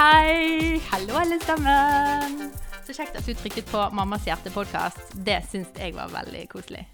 hei! 0.00 0.80
Hallo, 0.90 1.14
alle 1.14 1.36
sammen. 1.44 2.52
Så 2.86 2.94
kjekt 2.96 3.18
at 3.18 3.26
du 3.26 3.34
trykket 3.36 3.68
på 3.68 3.82
Mammas 3.92 4.24
hjerte-podkast. 4.24 5.12
Det 5.26 5.42
syns 5.50 5.74
jeg 5.76 5.92
var 5.96 6.08
veldig 6.12 6.46
koselig. 6.48 6.86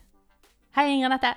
Hei, 0.74 0.88
Ingrid 0.90 1.12
Anette. 1.12 1.30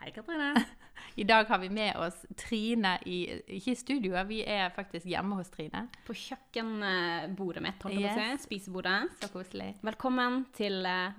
Hei, 0.00 0.12
Katrine. 0.14 0.52
I 1.20 1.24
dag 1.26 1.48
har 1.48 1.58
vi 1.58 1.70
med 1.72 1.96
oss 1.98 2.20
Trine 2.38 2.98
i 3.08 3.18
Ikke 3.56 3.72
i 3.72 3.78
studio, 3.78 4.14
vi 4.28 4.42
er 4.44 4.70
faktisk 4.76 5.08
hjemme 5.10 5.40
hos 5.40 5.50
Trine. 5.50 5.86
På 6.06 6.14
kjøkkenbordet 6.14 7.64
mitt, 7.64 7.82
holdt 7.82 7.98
jeg 7.98 8.14
på 8.14 8.22
å 8.22 8.28
si. 8.36 8.46
Spisebordet. 8.46 9.00
Så 9.24 9.32
koselig. 9.32 9.72
Velkommen 9.86 10.44
til 10.54 10.86
eh, 10.86 11.16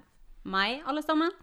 meg, 0.47 0.85
alle 0.88 1.03
sammen. 1.03 1.35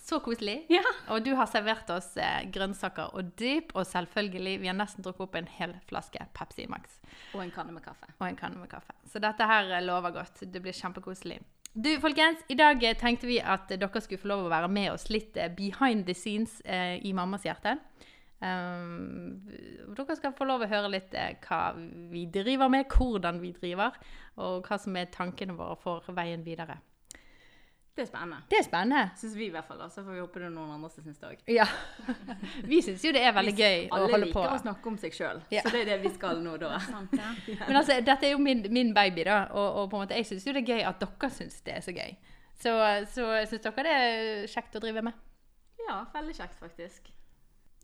Så 0.00 0.18
koselig. 0.24 0.64
Ja. 0.72 0.82
Og 1.12 1.24
du 1.26 1.34
har 1.38 1.48
servert 1.50 1.90
oss 1.92 2.14
eh, 2.18 2.42
grønnsaker 2.52 3.12
og 3.14 3.34
dyp, 3.38 3.74
og 3.76 3.84
selvfølgelig, 3.86 4.56
vi 4.62 4.70
har 4.70 4.76
nesten 4.78 5.04
drukket 5.04 5.26
opp 5.26 5.38
en 5.38 5.50
hel 5.58 5.76
flaske 5.90 6.24
Pepsi 6.36 6.66
Max. 6.72 6.98
Og 7.34 7.44
en 7.44 7.52
kanne 7.54 7.74
med 7.76 7.84
kaffe. 7.84 8.08
og 8.18 8.26
en 8.26 8.38
kanne 8.38 8.58
med 8.58 8.70
kaffe. 8.72 8.96
Så 9.12 9.22
dette 9.22 9.46
her 9.46 9.70
eh, 9.76 9.84
lover 9.84 10.16
godt. 10.16 10.44
Det 10.46 10.62
blir 10.64 10.76
kjempekoselig. 10.76 11.38
Du, 11.70 11.90
folkens, 12.02 12.40
i 12.50 12.56
dag 12.58 12.82
eh, 12.82 12.96
tenkte 12.98 13.28
vi 13.30 13.38
at 13.38 13.70
dere 13.70 14.02
skulle 14.02 14.18
få 14.18 14.32
lov 14.32 14.48
å 14.48 14.50
være 14.50 14.70
med 14.72 14.90
oss 14.96 15.06
litt 15.12 15.36
eh, 15.38 15.52
behind 15.54 16.08
the 16.08 16.16
scenes 16.16 16.58
eh, 16.64 16.96
i 17.06 17.12
Mammas 17.14 17.46
hjerte. 17.46 17.76
Um, 18.40 19.36
dere 19.92 20.14
skal 20.16 20.32
få 20.32 20.46
lov 20.48 20.64
å 20.64 20.70
høre 20.70 20.88
litt 20.94 21.12
eh, 21.14 21.36
hva 21.44 21.74
vi 22.10 22.24
driver 22.32 22.72
med, 22.72 22.88
hvordan 22.88 23.38
vi 23.42 23.52
driver, 23.52 23.98
og 24.40 24.64
hva 24.64 24.78
som 24.80 24.96
er 24.96 25.12
tankene 25.12 25.54
våre 25.58 25.76
for 25.78 26.16
veien 26.16 26.42
videre. 26.46 26.80
Det 28.00 28.06
er 28.06 28.08
spennende. 28.08 28.38
Det 28.48 28.58
er 28.58 28.64
spennende. 28.64 29.00
Syns 29.20 29.34
vi 29.36 29.46
i 29.46 29.52
hvert 29.52 29.66
fall. 29.68 29.78
da. 29.82 29.88
Så 29.92 30.00
får 30.06 30.14
vi 30.16 30.20
håpe 30.22 30.40
det 30.40 30.46
er 30.48 30.52
noen 30.54 30.70
andre 30.78 30.88
som 30.94 31.04
syns 31.04 31.18
det 31.20 31.28
òg. 31.28 31.42
Ja. 31.52 31.66
Vi 32.70 32.78
syns 32.86 33.04
jo 33.04 33.12
det 33.12 33.20
er 33.28 33.34
veldig 33.36 33.52
gøy 33.58 33.76
å 33.90 33.98
Alle 33.98 34.08
holde 34.14 34.30
på. 34.32 34.40
liker 34.40 34.54
å 34.56 34.60
snakke 34.62 34.88
om 34.88 34.96
seg 35.02 35.12
sjøl, 35.18 35.42
Ja. 35.52 35.62
så 35.66 35.72
det 35.74 35.82
er 35.82 35.90
det 35.90 35.98
vi 36.06 36.12
skal 36.14 36.40
nå, 36.40 36.54
da. 36.62 36.78
Men 37.68 37.76
altså, 37.76 37.98
dette 38.06 38.26
er 38.26 38.32
jo 38.32 38.40
min, 38.40 38.64
min 38.72 38.94
baby, 38.96 39.24
da. 39.28 39.42
Og, 39.52 39.68
og 39.82 39.90
på 39.92 40.00
en 40.00 40.06
måte, 40.06 40.16
jeg 40.16 40.26
syns 40.30 40.46
jo 40.48 40.54
det 40.56 40.62
er 40.64 40.72
gøy 40.78 40.86
at 40.88 41.04
dere 41.04 41.30
syns 41.36 41.60
det 41.66 41.76
er 41.76 41.84
så 41.84 41.92
gøy. 41.96 42.16
Så, 42.60 42.72
så 43.12 43.28
syns 43.52 43.66
dere 43.68 43.84
det 43.90 43.96
er 44.00 44.48
kjekt 44.56 44.80
å 44.80 44.82
drive 44.86 45.04
med? 45.10 45.20
Ja, 45.86 46.00
veldig 46.14 46.36
kjekt, 46.40 46.56
faktisk. 46.60 47.12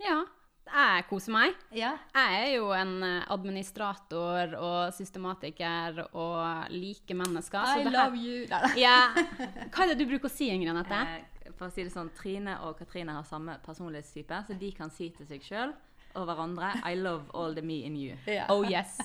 Ja. 0.00 0.22
Jeg 0.66 1.04
koser 1.08 1.32
meg. 1.32 1.54
Ja. 1.72 1.92
Jeg 2.14 2.40
er 2.42 2.50
jo 2.56 2.70
en 2.74 2.96
eh, 3.06 3.24
administrator 3.32 4.56
og 4.58 4.92
systematiker 4.96 6.00
og 6.10 6.66
liker 6.74 7.14
mennesker. 7.16 7.64
så 7.70 7.80
I 7.80 7.84
det 7.84 7.92
her- 7.94 8.16
you. 8.18 8.46
Da, 8.50 8.60
da. 8.66 8.72
Ja. 8.76 8.96
Hva 9.72 9.84
er 9.86 9.92
det 9.94 9.98
du 10.02 10.06
bruker 10.10 10.26
å 10.28 10.32
si, 10.32 10.48
Ingrid 10.50 10.72
Anette? 10.74 10.98
Eh, 11.46 11.52
for 11.56 11.68
å 11.68 11.72
si 11.72 11.84
det 11.86 11.92
sånn, 11.94 12.10
Trine 12.18 12.58
og 12.66 12.74
Katrine 12.78 13.14
har 13.14 13.24
samme 13.24 13.54
personlighetstype, 13.64 14.42
så 14.48 14.58
de 14.58 14.72
kan 14.76 14.90
si 14.90 15.08
til 15.16 15.26
seg 15.30 15.40
sjøl 15.46 15.72
og 16.16 16.26
hverandre 16.26 16.72
I 16.88 16.94
love 16.98 17.30
all 17.36 17.54
the 17.54 17.62
me 17.62 17.82
in 17.86 17.96
you. 17.96 18.16
Ja. 18.26 18.46
Oh 18.52 18.64
yes. 18.66 18.98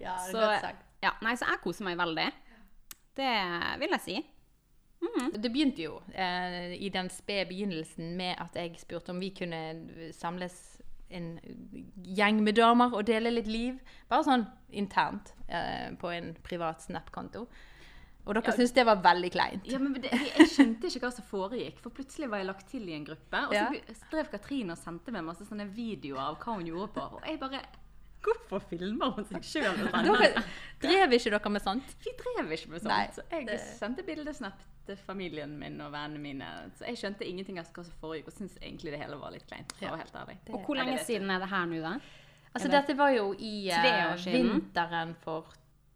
Ja, 0.00 0.16
det 0.16 0.26
er 0.26 0.32
Så, 0.32 0.40
godt 0.40 0.60
sagt. 0.64 0.84
ja, 1.04 1.10
nei, 1.22 1.34
så 1.36 1.46
jeg 1.52 1.60
koser 1.62 1.84
meg 1.84 1.96
veldig. 2.00 2.26
Det 3.18 3.32
vil 3.80 3.94
jeg 3.96 4.00
si. 4.04 4.18
Det 5.32 5.50
begynte 5.52 5.82
jo 5.84 6.00
eh, 6.14 6.72
i 6.82 6.88
den 6.94 7.08
spede 7.10 7.46
begynnelsen 7.50 8.16
med 8.18 8.34
at 8.42 8.54
jeg 8.58 8.78
spurte 8.80 9.10
om 9.14 9.20
vi 9.22 9.30
kunne 9.36 9.60
samles 10.16 10.56
en 11.10 11.38
gjeng 12.04 12.42
med 12.44 12.56
damer 12.58 12.92
og 12.94 13.06
dele 13.08 13.30
litt 13.32 13.46
liv. 13.48 13.78
Bare 14.10 14.26
sånn 14.26 14.44
internt 14.76 15.32
eh, 15.48 15.94
på 16.00 16.10
en 16.12 16.34
privat 16.44 16.82
Snap-konto. 16.84 17.46
Og 18.28 18.34
dere 18.36 18.52
syntes 18.52 18.74
det 18.76 18.84
var 18.84 18.98
veldig 19.00 19.30
kleint. 19.32 19.68
Ja, 19.72 19.78
men 19.80 19.94
det, 20.04 20.10
Jeg 20.12 20.48
skjønte 20.52 20.90
ikke 20.90 21.00
hva 21.06 21.10
som 21.16 21.24
foregikk, 21.30 21.78
for 21.80 21.94
plutselig 21.96 22.28
var 22.28 22.42
jeg 22.42 22.48
lagt 22.50 22.66
til 22.68 22.88
i 22.90 22.92
en 22.98 23.06
gruppe. 23.08 23.40
Og 23.48 23.54
så 23.54 23.62
Ja. 23.78 23.94
drev 24.12 24.28
Katrine 24.34 24.74
og 24.74 24.78
sendte 24.82 25.14
meg 25.14 25.24
masse 25.24 25.46
sånne 25.48 25.64
videoer 25.72 26.20
av 26.26 26.36
hva 26.42 26.58
hun 26.58 26.66
gjorde 26.68 26.92
på. 26.98 27.06
Og 27.22 27.22
jeg 27.26 27.40
bare 27.40 27.62
Hvorfor 28.20 28.58
filmer 28.68 29.12
hun 29.14 29.24
seg 29.24 29.44
sjøl? 29.46 29.78
Drev 30.82 31.12
ikke 31.14 31.30
dere 31.30 31.50
med 31.54 31.62
sånt? 31.62 31.92
Vi 32.04 32.10
drev 32.18 32.50
ikke 32.52 32.72
med 32.74 32.82
sånt. 32.82 32.90
Nei, 32.90 33.06
så 33.14 33.22
jeg 33.30 33.46
det- 33.46 33.60
sendte 33.78 34.02
bildesnap 34.04 34.58
familien 34.96 35.58
min 35.58 35.80
og 35.80 35.92
vennene 35.92 36.18
mine. 36.18 36.70
Så 36.78 36.84
jeg 36.86 36.96
skjønte 36.96 37.26
ingenting 37.28 37.58
av 37.58 37.66
hva 37.72 37.84
som 37.84 37.94
foregikk, 38.00 38.26
og 38.28 38.32
syntes 38.32 38.56
egentlig 38.62 38.92
det 38.92 39.00
hele 39.02 39.16
var 39.20 39.30
litt 39.32 39.46
kleint. 39.46 39.72
For 39.72 39.86
å 39.86 39.88
Ja. 39.88 39.96
være 39.96 39.98
helt 40.06 40.14
ærlig. 40.14 40.38
Og 40.54 40.64
hvor 40.66 40.74
lenge 40.76 40.92
er 40.98 41.04
siden 41.04 41.30
er 41.30 41.38
det 41.38 41.48
her 41.48 41.66
nå, 41.66 41.80
da? 41.82 41.98
Altså, 42.54 42.68
dette 42.70 42.96
var 42.96 43.10
jo 43.10 43.34
i 43.38 43.68
eh, 43.68 43.80
Tre 43.82 44.12
år 44.12 44.16
siden. 44.16 44.48
vinteren 44.50 45.14
for 45.20 45.44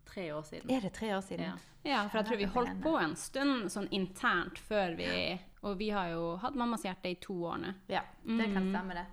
Tre 0.04 0.30
år 0.34 0.42
siden. 0.44 0.70
Er 0.70 0.80
det 0.80 0.92
tre 0.92 1.08
år 1.16 1.20
siden? 1.22 1.44
Ja. 1.44 1.52
Ja, 1.84 2.08
for 2.08 2.18
jeg 2.18 2.26
tror 2.26 2.36
vi 2.36 2.44
holdt 2.44 2.82
på 2.82 2.92
en 3.02 3.16
stund 3.16 3.64
sånn 3.72 3.88
internt 3.90 4.58
før 4.58 4.94
vi 4.96 5.40
Og 5.64 5.78
vi 5.78 5.88
har 5.90 6.08
jo 6.10 6.36
hatt 6.36 6.54
Mammas 6.54 6.82
hjerte 6.84 7.06
i 7.10 7.14
to 7.14 7.32
år 7.44 7.56
nå. 7.58 7.74
Ja, 7.88 8.02
det 8.26 8.52
kan 8.52 8.68
stemme 8.70 8.94
det. 8.94 9.06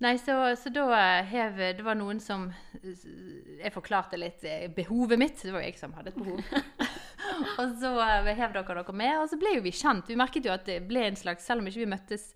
Nei, 0.00 0.14
så, 0.16 0.34
så 0.56 0.70
da 0.72 0.86
hev 1.28 1.58
Det 1.76 1.84
var 1.84 1.98
noen 1.98 2.22
som 2.24 2.46
Jeg 2.80 3.72
forklarte 3.74 4.16
litt 4.20 4.44
eh, 4.48 4.68
behovet 4.72 5.20
mitt. 5.20 5.42
Det 5.42 5.52
var 5.52 5.60
jo 5.60 5.68
jeg 5.68 5.80
som 5.80 5.92
hadde 5.96 6.14
et 6.14 6.20
behov. 6.20 6.40
og 7.60 7.74
så 7.82 7.90
eh, 8.06 8.30
hev 8.38 8.54
dere 8.56 8.78
dere 8.80 8.96
med, 8.96 9.18
og 9.20 9.28
så 9.28 9.38
ble 9.40 9.58
jo 9.58 9.66
vi 9.66 9.74
kjent. 9.76 10.08
Vi 10.08 10.16
merket 10.18 10.48
jo 10.48 10.54
at 10.54 10.64
det 10.68 10.80
ble 10.88 11.04
en 11.04 11.20
slags 11.20 11.44
Selv 11.44 11.60
om 11.60 11.68
ikke 11.68 11.84
vi 11.84 11.92
møttes 11.92 12.30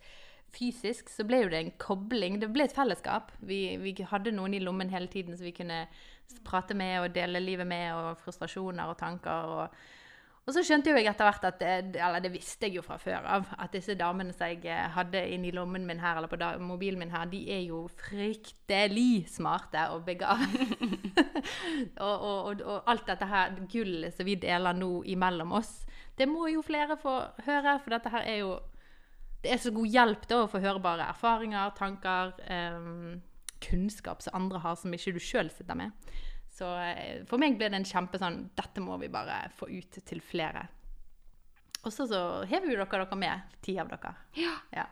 fysisk, 0.54 1.08
så 1.10 1.24
ble 1.26 1.40
jo 1.42 1.50
det 1.50 1.62
en 1.62 1.72
kobling. 1.80 2.36
Det 2.42 2.52
ble 2.52 2.68
et 2.68 2.76
fellesskap. 2.76 3.32
Vi, 3.42 3.62
vi 3.80 3.96
hadde 4.12 4.36
noen 4.36 4.54
i 4.54 4.62
lommen 4.62 4.92
hele 4.92 5.08
tiden 5.10 5.34
som 5.34 5.48
vi 5.48 5.56
kunne 5.56 5.86
prate 6.46 6.76
med 6.78 7.00
og 7.00 7.16
dele 7.16 7.42
livet 7.42 7.66
med, 7.66 7.88
og 7.96 8.20
frustrasjoner 8.22 8.92
og 8.92 8.98
tanker. 9.00 9.56
og 9.56 10.03
og 10.44 10.52
så 10.52 10.60
skjønte 10.60 10.92
jo 10.92 10.98
jeg 10.98 11.08
etter 11.08 11.24
hvert 11.24 11.46
at 11.48 11.62
Eller 11.64 12.20
det 12.20 12.30
visste 12.34 12.68
jeg 12.68 12.76
jo 12.76 12.82
fra 12.84 12.98
før 13.00 13.24
av. 13.36 13.46
At 13.56 13.72
disse 13.72 13.96
damene 13.96 14.34
som 14.36 14.50
jeg 14.52 14.60
eh, 14.68 14.90
hadde 14.92 15.22
inni 15.32 15.54
lommen 15.56 15.86
min 15.88 16.02
her, 16.02 16.18
eller 16.18 16.28
på 16.28 16.36
da, 16.40 16.50
mobilen 16.60 17.00
min 17.00 17.14
her, 17.14 17.24
de 17.32 17.40
er 17.54 17.62
jo 17.64 17.86
fryktelig 17.88 19.24
smarte 19.32 19.86
og 19.94 20.04
begavet. 20.04 20.74
og, 22.04 22.12
og, 22.12 22.36
og, 22.50 22.60
og 22.60 22.92
alt 22.92 23.08
dette 23.08 23.28
her 23.30 23.56
gullet 23.72 24.12
som 24.12 24.28
vi 24.28 24.36
deler 24.42 24.76
nå 24.76 24.90
imellom 25.14 25.56
oss, 25.56 25.78
det 26.18 26.28
må 26.28 26.50
jo 26.52 26.62
flere 26.62 26.98
få 27.00 27.16
høre. 27.46 27.78
For 27.80 27.96
dette 27.96 28.12
her 28.12 28.28
er 28.28 28.40
jo 28.44 28.54
Det 29.44 29.52
er 29.52 29.60
så 29.60 29.72
god 29.76 29.88
hjelp 29.92 30.28
da 30.28 30.42
å 30.42 30.48
få 30.48 30.60
høre 30.60 30.80
bare 30.80 31.08
erfaringer, 31.12 31.72
tanker, 31.76 32.30
eh, 32.48 33.16
kunnskap 33.64 34.22
som 34.24 34.36
andre 34.36 34.60
har 34.60 34.76
som 34.76 34.92
ikke 34.92 35.16
du 35.16 35.20
sjøl 35.20 35.50
sitter 35.52 35.76
med. 35.76 35.92
Så 36.54 36.70
eh, 36.78 37.24
for 37.26 37.42
meg 37.42 37.58
ble 37.58 37.68
det 37.72 37.80
en 37.80 37.88
kjempe 37.88 38.20
sånn 38.20 38.44
Dette 38.54 38.82
må 38.82 38.98
vi 39.02 39.10
bare 39.12 39.48
få 39.58 39.68
ut 39.72 39.98
til 40.06 40.22
flere. 40.22 40.68
Og 41.84 41.92
så, 41.92 42.06
så 42.08 42.20
hever 42.48 42.72
jo 42.72 42.78
dere 42.80 43.04
dere 43.04 43.20
med, 43.20 43.54
ti 43.64 43.76
av 43.80 43.90
dere. 43.90 44.14
Ja. 44.38 44.86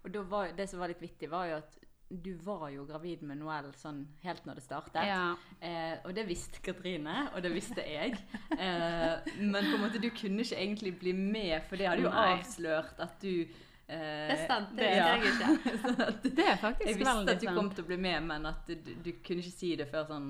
Og 0.00 0.12
da 0.14 0.22
var, 0.24 0.54
det 0.56 0.70
som 0.70 0.80
var 0.80 0.92
litt 0.92 1.02
vittig, 1.02 1.28
var 1.28 1.50
jo 1.50 1.58
at 1.60 1.80
du 2.10 2.32
var 2.42 2.70
jo 2.74 2.84
gravid 2.88 3.20
med 3.22 3.38
Noel 3.38 3.68
sånn 3.78 4.00
helt 4.24 4.46
når 4.48 4.58
det 4.58 4.64
startet. 4.64 5.02
Ja. 5.06 5.36
Eh, 5.62 6.00
og 6.02 6.14
det 6.16 6.24
visste 6.26 6.62
Katrine, 6.64 7.28
og 7.30 7.44
det 7.44 7.52
visste 7.54 7.84
jeg. 7.86 8.16
Eh, 8.50 9.28
men 9.38 9.68
på 9.68 9.76
en 9.76 9.84
måte 9.84 10.00
du 10.02 10.08
kunne 10.10 10.42
ikke 10.42 10.58
egentlig 10.58 10.94
bli 11.04 11.12
med, 11.14 11.60
for 11.68 11.78
det 11.78 11.86
hadde 11.86 12.08
jo 12.08 12.14
Nei. 12.14 12.24
avslørt 12.32 12.98
at 13.04 13.14
du 13.22 13.30
eh, 13.44 13.92
Det 13.92 14.34
er 14.34 14.42
sant, 14.48 14.74
det 14.78 14.90
ja. 14.90 15.12
jeg 15.12 15.30
ikke. 15.30 15.52
Sånn 15.84 16.02
at 16.08 16.26
Det 16.26 16.48
er 16.48 16.58
faktisk 16.64 16.88
veldig 16.88 16.90
sant. 16.90 16.90
jeg 16.90 16.98
visste 17.04 17.36
at 17.36 17.44
du 17.44 17.60
kom 17.60 17.70
til 17.76 17.86
å 17.86 17.90
bli 17.92 18.00
med, 18.08 18.26
men 18.32 18.50
at 18.50 18.66
du, 18.66 18.92
du 19.06 19.12
kunne 19.22 19.44
ikke 19.44 19.58
si 19.60 19.72
det 19.78 19.86
før 19.92 20.10
sånn 20.10 20.28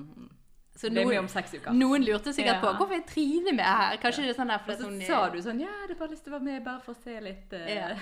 Så 0.81 0.89
Det 0.89 0.97
er 1.03 1.05
med 1.05 1.19
om 1.21 1.27
seks 1.29 1.51
uker. 1.53 1.69
noen 1.77 2.01
lurte 2.01 2.31
sikkert 2.33 2.55
Ja. 2.57 2.61
på 2.63 2.71
hvorfor 2.79 2.95
er 2.97 3.03
Trine 3.05 3.51
med 3.53 3.61
her. 3.65 3.97
Kanskje 4.01 4.23
det 4.25 4.31
er 4.33 4.37
sånn 4.41 4.49
her 4.49 4.63
Og 4.65 4.71
så 4.71 4.77
sånn, 4.87 4.97
sa 5.05 5.19
du 5.29 5.37
sånn 5.45 5.59
Ja, 5.61 5.67
jeg 5.69 5.81
hadde 5.83 5.97
bare 5.99 6.09
lyst 6.15 6.23
til 6.25 6.33
å 6.33 6.37
være 6.39 6.47
med, 6.47 6.63
bare 6.65 6.81
for 6.81 6.93
å 6.95 6.97
se 7.03 7.19
litt 7.21 7.53
uh... 7.53 7.69
Ja. 7.69 7.91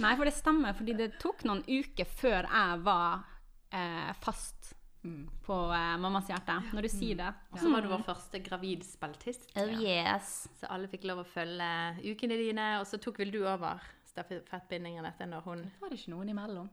Nei, 0.00 0.14
for 0.16 0.24
det 0.24 0.34
stemmer, 0.36 0.74
fordi 0.78 0.94
det 0.98 1.10
tok 1.20 1.44
noen 1.48 1.62
uker 1.68 2.08
før 2.20 2.48
jeg 2.48 2.82
var 2.86 3.22
eh, 3.72 4.12
fast 4.24 4.56
Mm. 5.00 5.30
på 5.46 5.54
eh, 5.72 5.94
Mammas 5.96 6.26
hjerte. 6.28 6.58
Når 6.76 6.84
du 6.84 6.88
sier 6.92 7.16
det. 7.16 7.28
Og 7.54 7.58
så 7.62 7.70
var 7.72 7.80
du 7.80 7.88
vår 7.88 8.02
første 8.04 8.36
gravidspaltist. 8.44 9.46
Oh 9.56 9.70
yes. 9.80 10.42
Så 10.60 10.68
alle 10.68 10.90
fikk 10.92 11.06
lov 11.08 11.22
å 11.22 11.24
følge 11.24 11.68
ukene 12.04 12.36
dine, 12.36 12.66
og 12.82 12.84
så 12.84 13.00
tok 13.00 13.16
vel 13.22 13.32
du 13.32 13.38
over 13.48 13.80
stafettbindingen 14.10 15.06
etter 15.08 15.24
når 15.30 15.40
hun 15.46 15.62
Var 15.80 15.88
det 15.88 15.96
ikke 16.02 16.12
noen 16.12 16.28
imellom? 16.34 16.68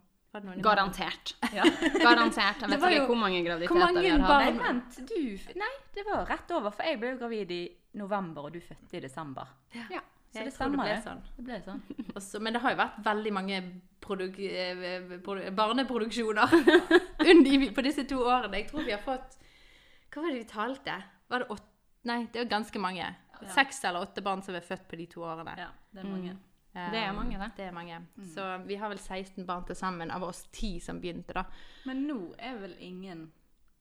Garantert. 0.63 1.35
Ja. 1.57 1.63
Garantert. 2.01 2.61
Jeg 2.67 2.81
vet 2.81 2.95
ikke 2.97 3.05
hvor 3.09 3.19
mange 3.21 3.39
hvor 3.41 3.49
graviditeter 3.49 3.79
mange 3.85 4.01
vi 4.03 4.09
har 4.09 4.19
hatt. 4.27 4.45
Nei, 4.45 4.67
vent. 4.67 4.99
Du 5.09 5.59
Nei, 5.61 5.71
det 5.95 6.05
var 6.07 6.25
rett 6.29 6.51
over, 6.57 6.71
for 6.75 6.83
jeg 6.89 6.99
ble 7.01 7.13
jo 7.13 7.19
gravid 7.23 7.51
i 7.55 7.61
november, 7.97 8.47
og 8.49 8.53
du 8.53 8.61
fødte 8.61 8.97
i 8.99 9.03
desember. 9.03 9.49
Ja. 9.89 10.01
Så 10.27 10.41
Jeg 10.41 10.49
det 10.49 10.53
stemmer, 10.53 10.85
det. 10.85 10.97
sånn. 11.05 11.21
Det 11.37 11.43
ble 11.47 11.57
sånn. 11.63 11.81
Også, 12.19 12.39
men 12.43 12.53
det 12.53 12.61
har 12.61 12.73
jo 12.75 12.79
vært 12.81 12.97
veldig 13.05 13.31
mange 13.33 13.59
produk 14.03 14.35
eh, 14.43 15.15
barneproduksjoner 15.55 16.51
på 17.77 17.85
disse 17.87 18.03
to 18.09 18.19
årene. 18.25 18.59
Jeg 18.59 18.67
tror 18.71 18.83
vi 18.85 18.93
har 18.93 19.01
fått 19.05 19.37
Hva 20.11 20.21
var 20.25 20.33
det 20.35 20.41
vi 20.43 20.49
talte? 20.51 20.97
Var 21.31 21.43
det 21.45 21.49
åtte 21.55 21.73
Nei, 22.07 22.21
det 22.31 22.39
er 22.39 22.45
ganske 22.47 22.79
mange. 22.79 23.03
Seks 23.51 23.81
eller 23.83 24.05
åtte 24.05 24.21
barn 24.23 24.39
som 24.45 24.55
er 24.55 24.63
født 24.63 24.85
på 24.87 24.95
de 24.99 25.07
to 25.11 25.25
årene. 25.27 25.55
Ja, 25.59 25.71
det 25.91 26.03
er 26.03 26.07
mange. 26.07 26.35
Eh, 26.37 26.43
Det 26.91 26.99
er 27.01 27.11
mange, 27.15 27.37
det. 27.41 27.49
Det 27.57 27.65
er 27.67 27.71
mange. 27.75 27.97
Så 28.33 28.43
vi 28.67 28.75
har 28.79 28.87
vel 28.91 28.99
16 29.01 29.45
barn 29.47 29.63
til 29.67 29.75
sammen 29.79 30.11
av 30.13 30.21
oss 30.27 30.41
ti 30.53 30.71
som 30.83 30.99
begynte, 31.01 31.33
da. 31.37 31.43
Men 31.89 31.97
nå 32.09 32.19
er 32.39 32.55
vel 32.61 32.75
ingen 32.79 33.19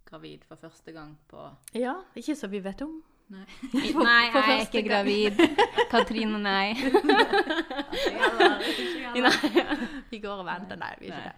gravid 0.06 0.40
for 0.46 0.56
første 0.60 0.93
gang 0.94 1.16
på 1.28 1.38
Ja, 1.75 1.94
ikke 2.16 2.34
så 2.38 2.46
vi 2.52 2.60
vet 2.64 2.82
om. 2.87 2.94
Nei. 3.28 3.44
Nei, 4.06 4.25
for 4.31 4.38
jeg 4.38 4.54
er 4.54 4.60
ikke 4.69 4.82
gang. 4.82 4.88
gravid. 4.88 5.32
Katrine, 5.90 6.38
nei. 6.38 6.75
Vi 10.10 10.19
går 10.22 10.37
og 10.42 10.46
venter. 10.46 10.76
Nei, 10.78 10.92
vi 11.00 11.06
er 11.06 11.10
ikke 11.10 11.16
Nei. 11.16 11.25
det. 11.25 11.32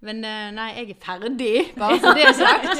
Men 0.00 0.24
eh, 0.24 0.50
nei, 0.54 0.66
jeg 0.76 0.90
er 0.92 0.94
ferdig, 1.02 1.72
bare 1.74 1.98
så 1.98 2.12
det 2.14 2.22
er 2.28 2.32
sagt. 2.38 2.78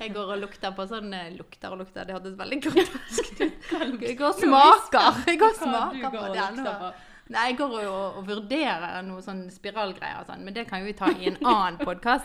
Jeg 0.00 0.12
går 0.14 0.32
og 0.34 0.40
lukter 0.42 0.72
på 0.76 0.86
sånn 0.90 1.12
eh, 1.14 1.30
Lukter 1.36 1.74
og 1.74 1.82
lukter, 1.82 2.06
det 2.08 2.16
hørtes 2.16 2.38
veldig 2.38 2.58
grotesk 2.64 3.42
ut. 3.42 3.70
Jeg 4.08 4.16
går 4.18 4.28
og 4.32 4.42
smaker. 4.42 5.22
Jeg 5.28 5.40
går 5.40 5.54
og 5.54 5.60
smaker 5.62 6.14
på 6.14 6.26
det. 6.34 6.92
Nei, 7.28 7.42
jeg 7.50 7.58
går 7.58 7.74
og, 7.82 8.20
og 8.20 8.22
vurderer 8.24 9.02
noe 9.04 9.20
sånn 9.20 9.42
spiralgreier 9.52 10.22
og 10.22 10.30
sånn, 10.30 10.46
men 10.46 10.54
det 10.56 10.62
kan 10.70 10.80
vi 10.80 10.94
ta 10.96 11.10
i 11.12 11.28
en 11.28 11.36
annen 11.42 11.76
podkast. 11.82 12.24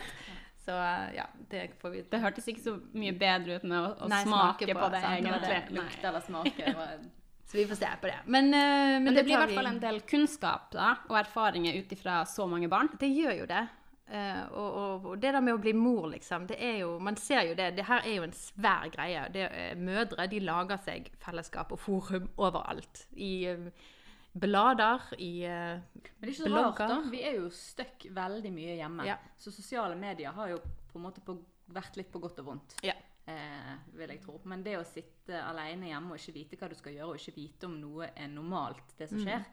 Så 0.63 0.71
eh, 0.71 1.09
ja, 1.17 1.25
det 1.51 1.65
får 1.81 1.91
vi 1.91 2.03
Det 2.07 2.21
hørtes 2.23 2.47
ikke 2.47 2.63
så 2.63 2.77
mye 2.95 3.11
bedre 3.19 3.57
ut 3.59 3.65
med 3.67 3.79
å, 3.81 3.89
å 4.05 4.07
Nei, 4.11 4.21
smake, 4.23 4.69
på, 4.69 4.77
på, 4.79 4.89
det, 4.93 5.01
sant, 5.03 5.11
det 5.11 5.33
egentlig. 5.33 5.59
det. 5.67 5.75
Lukte 5.75 6.09
eller 6.09 6.23
smake. 6.23 6.71
det 6.71 7.11
Så 7.53 7.59
vi 7.59 7.67
får 7.69 7.77
se 7.77 7.89
på 8.01 8.07
det. 8.09 8.19
Men, 8.25 8.47
uh, 8.49 8.55
men, 8.55 9.03
Men 9.09 9.17
det 9.17 9.25
blir 9.27 9.35
i 9.35 9.41
hvert 9.43 9.57
fall 9.59 9.67
en 9.69 9.81
del 9.83 9.99
kunnskap 10.09 10.71
da, 10.73 10.93
og 11.11 11.19
erfaringer 11.19 11.75
ut 11.77 11.91
ifra 11.93 12.23
så 12.25 12.47
mange 12.49 12.69
barn. 12.71 12.89
Det 12.97 13.11
gjør 13.11 13.43
jo 13.43 13.49
det. 13.51 13.65
Eh, 14.13 14.41
og, 14.51 14.73
og, 14.77 15.05
og 15.09 15.21
det 15.21 15.31
der 15.33 15.41
med 15.41 15.55
å 15.55 15.61
bli 15.61 15.71
mor, 15.73 16.05
liksom, 16.11 16.45
det 16.51 16.59
er 16.61 16.75
jo 16.83 16.97
Man 17.01 17.17
ser 17.17 17.47
jo 17.47 17.55
det. 17.57 17.71
Det 17.79 17.87
her 17.87 18.05
er 18.05 18.19
jo 18.19 18.27
en 18.27 18.35
svær 18.37 18.91
greie. 18.93 19.25
Det, 19.33 19.47
eh, 19.49 19.73
mødre 19.79 20.27
de 20.29 20.41
lager 20.43 20.81
seg 20.85 21.09
fellesskap 21.23 21.73
og 21.73 21.81
forum 21.81 22.27
overalt. 22.37 23.07
I 23.17 23.33
uh, 23.49 23.87
blader, 24.33 25.07
i 25.17 25.31
blogger. 25.41 26.11
Men 26.19 26.21
det 26.21 26.29
er 26.29 26.35
ikke 26.35 26.43
så 26.43 26.53
rart, 26.53 26.83
da. 26.91 26.99
Vi 27.09 27.23
er 27.25 27.39
jo 27.39 27.49
stuck 27.57 28.05
veldig 28.13 28.53
mye 28.53 28.77
hjemme. 28.77 29.07
Ja. 29.09 29.17
Så 29.37 29.55
sosiale 29.55 29.97
medier 29.97 30.35
har 30.37 30.53
jo 30.53 30.61
på 30.91 31.01
en 31.01 31.07
måte 31.07 31.25
på, 31.25 31.39
vært 31.73 31.97
litt 31.97 32.13
på 32.13 32.21
godt 32.21 32.43
og 32.43 32.51
vondt. 32.51 32.77
Ja. 32.85 32.93
Eh, 33.25 33.73
vil 33.97 34.13
jeg 34.13 34.21
tro. 34.21 34.37
Men 34.51 34.61
det 34.65 34.75
å 34.77 34.85
sitte 34.85 35.41
alene 35.41 35.89
hjemme 35.89 36.13
og 36.13 36.21
ikke 36.21 36.37
vite 36.37 36.57
hva 36.59 36.69
du 36.69 36.77
skal 36.77 36.97
gjøre, 36.97 37.13
og 37.13 37.21
ikke 37.21 37.37
vite 37.39 37.69
om 37.69 37.77
noe 37.81 38.09
er 38.13 38.29
normalt, 38.29 38.93
det 38.99 39.09
som 39.09 39.23
Mm. 39.23 39.45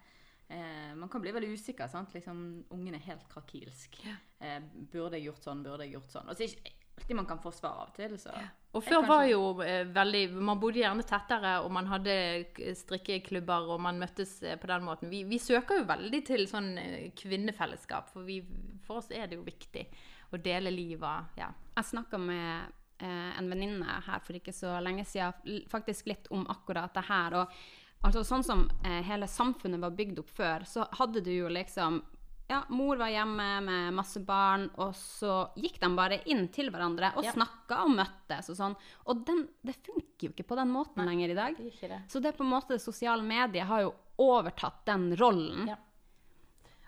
Eh, 0.50 0.92
Man 0.98 1.08
kan 1.08 1.22
bli 1.22 1.32
veldig 1.32 1.52
usikker. 1.54 1.88
sant? 1.88 2.12
Liksom, 2.14 2.42
Ungen 2.74 2.94
er 2.98 3.06
helt 3.06 3.26
krakilsk. 3.32 3.96
Eh, 4.40 4.60
burde 4.92 5.16
jeg 5.18 5.28
gjort 5.30 5.42
sånn? 5.46 5.62
Burde 5.64 5.86
jeg 5.86 5.94
gjort 5.96 6.10
sånn? 6.12 6.28
Og 6.28 6.36
så 6.36 6.42
er 6.44 6.46
det 6.48 6.56
ikke 6.58 6.76
alltid 7.00 7.16
man 7.16 7.26
kan 7.30 7.38
få 7.40 7.50
svar 7.56 7.78
av 7.80 7.88
og 7.88 7.94
til. 7.96 8.18
Så. 8.20 8.30
Og 8.74 8.82
før 8.84 8.98
kanskje- 9.00 9.08
var 9.08 9.24
jo 9.30 9.60
eh, 9.64 9.84
veldig 9.88 10.24
Man 10.36 10.60
bodde 10.60 10.82
gjerne 10.82 11.02
tettere, 11.08 11.54
og 11.64 11.70
man 11.72 11.86
hadde 11.88 12.16
strikkeklubber, 12.76 13.70
og 13.74 13.80
man 13.80 13.98
møttes 14.00 14.42
eh, 14.42 14.56
på 14.60 14.68
den 14.70 14.84
måten. 14.86 15.10
Vi, 15.12 15.22
vi 15.28 15.38
søker 15.42 15.80
jo 15.80 15.86
veldig 15.88 16.20
til 16.28 16.46
sånn 16.50 16.72
eh, 16.78 17.10
kvinnefellesskap, 17.16 18.10
for, 18.12 18.26
vi, 18.28 18.40
for 18.86 19.00
oss 19.00 19.10
er 19.14 19.26
det 19.30 19.38
jo 19.40 19.46
viktig 19.46 19.86
å 20.34 20.38
dele 20.38 20.70
livet. 20.74 21.32
Ja. 21.40 21.48
Jeg 21.76 21.88
snakka 21.90 22.18
med 22.20 22.72
eh, 23.02 23.32
en 23.40 23.50
venninne 23.50 24.00
her 24.06 24.20
for 24.22 24.38
ikke 24.38 24.54
så 24.54 24.76
lenge 24.84 25.06
siden, 25.08 25.64
faktisk 25.70 26.10
litt 26.12 26.28
om 26.34 26.44
akkurat 26.52 26.92
det 26.94 27.06
her. 27.08 27.40
Og 27.42 27.60
altså 28.02 28.22
sånn 28.24 28.44
som 28.46 28.64
eh, 28.84 29.00
hele 29.06 29.26
samfunnet 29.28 29.80
var 29.82 29.90
bygd 29.96 30.18
opp 30.22 30.30
før, 30.36 30.64
så 30.68 30.86
hadde 30.98 31.20
du 31.24 31.30
jo 31.34 31.48
liksom 31.52 32.02
ja, 32.50 32.64
mor 32.74 32.98
var 32.98 33.12
hjemme 33.12 33.44
med 33.62 33.94
masse 33.94 34.18
barn, 34.26 34.64
og 34.82 34.90
så 34.98 35.52
gikk 35.54 35.76
de 35.84 35.90
bare 35.94 36.16
inn 36.32 36.48
til 36.50 36.72
hverandre 36.74 37.12
og 37.14 37.22
Ja. 37.22 37.30
snakka 37.36 37.84
og 37.84 37.92
møttes 37.94 38.48
og 38.50 38.56
sånn. 38.58 38.74
Og 39.06 39.20
den, 39.28 39.44
det 39.62 39.76
funker 39.86 40.26
jo 40.26 40.32
ikke 40.32 40.48
på 40.48 40.56
den 40.58 40.72
måten 40.74 41.06
lenger 41.06 41.30
i 41.30 41.36
dag. 41.38 41.54
Det 41.56 41.88
det. 41.92 42.00
Så 42.10 42.18
det 42.20 42.32
på 42.36 42.42
en 42.42 42.50
måte 42.50 42.80
sosiale 42.82 43.22
medier 43.22 43.64
har 43.70 43.82
jo 43.84 43.92
overtatt 44.18 44.82
den 44.90 45.12
rollen. 45.16 45.68
Ja. 45.70 45.76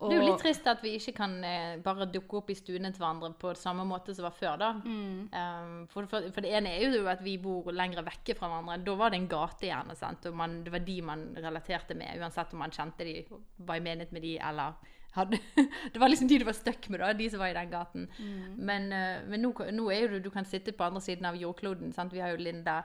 Det 0.09 0.17
er 0.17 0.23
jo 0.23 0.29
litt 0.31 0.43
trist 0.43 0.67
at 0.71 0.83
vi 0.85 0.95
ikke 0.99 1.15
kan 1.17 1.35
eh, 1.47 1.75
bare 1.83 2.09
dukke 2.11 2.41
opp 2.41 2.51
i 2.53 2.57
stuene 2.59 2.91
til 2.93 3.03
hverandre 3.03 3.33
på 3.39 3.53
samme 3.59 3.85
måte 3.89 4.15
som 4.17 4.27
var 4.27 4.35
før, 4.37 4.57
da. 4.61 4.71
Um, 4.83 5.77
for, 5.93 6.09
for, 6.11 6.27
for 6.35 6.45
det 6.45 6.55
ene 6.59 6.73
er 6.75 6.97
jo 6.97 7.05
at 7.11 7.23
vi 7.25 7.37
bor 7.43 7.71
lenger 7.75 8.05
vekke 8.07 8.37
fra 8.39 8.51
hverandre. 8.51 8.81
Da 8.87 8.97
var 8.99 9.13
det 9.13 9.21
en 9.21 9.29
gate 9.31 9.69
gjerne, 9.69 9.97
sant? 9.99 10.27
og 10.31 10.39
man, 10.39 10.59
det 10.67 10.75
var 10.75 10.85
de 10.87 10.97
man 11.13 11.29
relaterte 11.39 11.97
med, 11.99 12.19
uansett 12.23 12.57
om 12.57 12.65
man 12.65 12.75
kjente 12.75 13.07
de, 13.07 13.17
var 13.63 13.79
i 13.79 13.85
menighet 13.85 14.13
med 14.17 14.27
de, 14.27 14.35
eller 14.43 14.77
hadde 15.13 15.39
Det 15.93 16.01
var 16.01 16.09
liksom 16.09 16.29
de 16.29 16.41
du 16.41 16.47
var 16.49 16.57
stuck 16.57 16.89
med, 16.89 17.03
da, 17.05 17.13
de 17.17 17.31
som 17.31 17.43
var 17.43 17.53
i 17.53 17.57
den 17.57 17.73
gaten. 17.73 18.11
Men, 18.59 18.91
uh, 18.93 19.25
men 19.29 19.45
nå, 19.45 19.55
nå 19.77 19.89
er 19.93 20.07
jo 20.07 20.13
du, 20.17 20.21
du 20.29 20.31
kan 20.35 20.49
sitte 20.49 20.75
på 20.77 20.89
andre 20.89 21.05
siden 21.05 21.29
av 21.29 21.39
jordkloden. 21.41 21.93
sant? 21.93 22.15
Vi 22.15 22.23
har 22.25 22.35
jo 22.35 22.43
Linda 22.43 22.83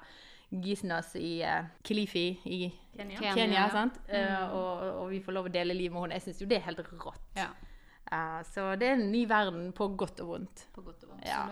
Gisnas 0.50 1.16
i 1.20 1.42
uh, 1.44 1.68
Kilifi 1.84 2.28
i 2.46 2.60
Kenya. 2.96 3.18
Kenya. 3.20 3.34
Kenya, 3.36 3.64
sant? 3.74 3.98
Eh, 4.08 4.54
og, 4.56 4.84
og 5.04 5.10
vi 5.12 5.20
får 5.22 5.36
lov 5.36 5.50
å 5.50 5.54
dele 5.54 5.76
liv 5.76 5.92
med 5.94 6.06
henne. 6.06 6.20
Jeg 6.20 6.28
syns 6.28 6.40
jo 6.42 6.48
det 6.50 6.62
er 6.62 6.68
helt 6.70 6.80
rått. 6.88 7.26
Ja. 7.38 7.50
Uh, 8.08 8.40
så 8.48 8.70
det 8.80 8.88
er 8.88 8.96
en 8.96 9.10
ny 9.12 9.26
verden 9.30 9.74
på 9.76 9.90
godt 10.00 10.24
og 10.24 10.32
vondt. 10.32 10.64
På 10.74 10.86
godt 10.86 11.04
og 11.04 11.12
vondt. 11.12 11.28
Ja. 11.28 11.44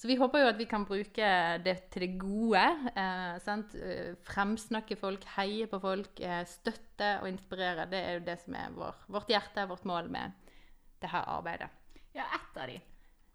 Så 0.00 0.08
vi 0.08 0.16
håper 0.16 0.40
jo 0.40 0.48
at 0.48 0.56
vi 0.56 0.64
kan 0.64 0.86
bruke 0.88 1.30
det 1.60 1.76
til 1.92 2.06
det 2.06 2.14
gode. 2.18 2.62
Uh, 2.96 3.36
sant? 3.44 3.74
Eh, 3.76 4.14
Fremsnakke 4.24 4.96
folk, 4.96 5.26
heie 5.36 5.66
på 5.68 5.80
folk, 5.82 6.22
uh, 6.24 6.40
støtte 6.48 7.18
og 7.20 7.28
inspirere. 7.28 7.84
Det 7.90 8.00
er 8.00 8.16
jo 8.16 8.22
det 8.30 8.38
som 8.40 8.56
er 8.56 8.72
vår, 8.76 9.02
vårt 9.12 9.32
hjerte, 9.32 9.66
vårt 9.68 9.84
mål 9.88 10.08
med 10.10 10.54
det 11.00 11.12
her 11.12 11.28
arbeidet. 11.28 11.68
Ja, 12.16 12.24
ett 12.34 12.56
av 12.56 12.72
de. 12.72 12.78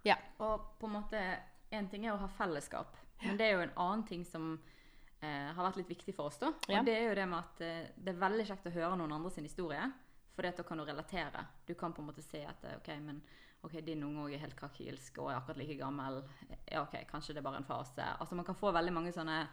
Ja. 0.09 0.17
Og 0.41 0.73
på 0.81 0.89
en 0.89 0.97
måte, 0.97 1.21
en 1.71 1.89
ting 1.89 2.07
er 2.07 2.15
å 2.15 2.21
ha 2.23 2.31
fellesskap, 2.33 2.97
men 3.23 3.37
det 3.37 3.45
er 3.45 3.55
jo 3.55 3.67
en 3.67 3.77
annen 3.85 4.03
ting 4.09 4.25
som 4.25 4.55
eh, 5.21 5.53
har 5.53 5.63
vært 5.71 5.77
litt 5.77 5.89
viktig 5.89 6.15
for 6.15 6.25
oss. 6.29 6.37
da. 6.37 6.47
Og 6.47 6.69
Ja. 6.69 6.83
det 6.83 6.93
er 6.97 7.09
jo 7.09 7.15
det 7.15 7.27
med 7.29 7.39
at 7.39 7.61
eh, 7.61 7.87
det 7.97 8.15
er 8.15 8.19
veldig 8.19 8.45
kjekt 8.47 8.65
å 8.67 8.73
høre 8.73 8.97
noen 8.97 9.11
andre 9.13 9.31
sin 9.31 9.43
historie, 9.43 9.91
for 10.35 10.41
da 10.43 10.51
kan 10.63 10.77
du 10.77 10.83
relatere. 10.85 11.45
Du 11.65 11.73
kan 11.75 11.93
på 11.93 12.01
en 12.01 12.07
måte 12.07 12.21
se 12.23 12.43
at 12.45 12.63
eh, 12.63 12.75
ok, 12.77 12.87
men 13.01 13.21
ok, 13.63 13.79
din 13.85 14.03
unge 14.03 14.25
òg 14.27 14.33
er 14.35 14.39
helt 14.43 14.55
krakilsk 14.55 15.17
og 15.19 15.31
er 15.31 15.37
akkurat 15.39 15.57
like 15.57 15.77
gammel. 15.79 16.23
Ja, 16.71 16.81
ok, 16.83 17.05
kanskje 17.09 17.33
det 17.33 17.37
er 17.37 17.47
bare 17.47 17.57
en 17.57 17.63
fase. 17.63 18.03
Altså 18.19 18.35
Man 18.35 18.45
kan 18.45 18.55
få 18.55 18.71
veldig 18.71 18.93
mange 18.93 19.11
sånne 19.13 19.47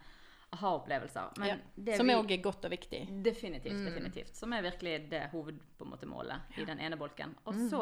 aha-opplevelser. 0.53 1.31
Ja. 1.47 1.55
Som 1.97 2.09
òg 2.13 2.29
er 2.29 2.37
også 2.37 2.41
godt 2.45 2.65
og 2.67 2.71
viktig. 2.75 2.99
Definitivt. 3.25 3.79
definitivt. 3.85 4.35
Som 4.37 4.53
er 4.53 4.61
virkelig 4.61 5.09
det 5.09 5.29
hovedmålet 5.31 6.07
målet 6.07 6.57
i 6.61 6.65
den 6.65 6.79
ene 6.79 6.97
bolken. 6.99 7.33
Og 7.47 7.55
så 7.71 7.81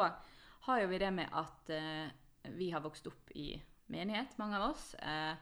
har 0.66 0.80
jo 0.80 0.88
vi 0.88 0.98
det 1.02 1.12
med 1.12 1.28
at 1.32 1.70
eh, 1.74 2.08
vi 2.56 2.70
har 2.70 2.80
vokst 2.80 3.06
opp 3.10 3.30
i 3.34 3.60
menighet, 3.92 4.38
mange 4.38 4.56
av 4.56 4.70
oss. 4.70 4.94
eh, 4.94 5.34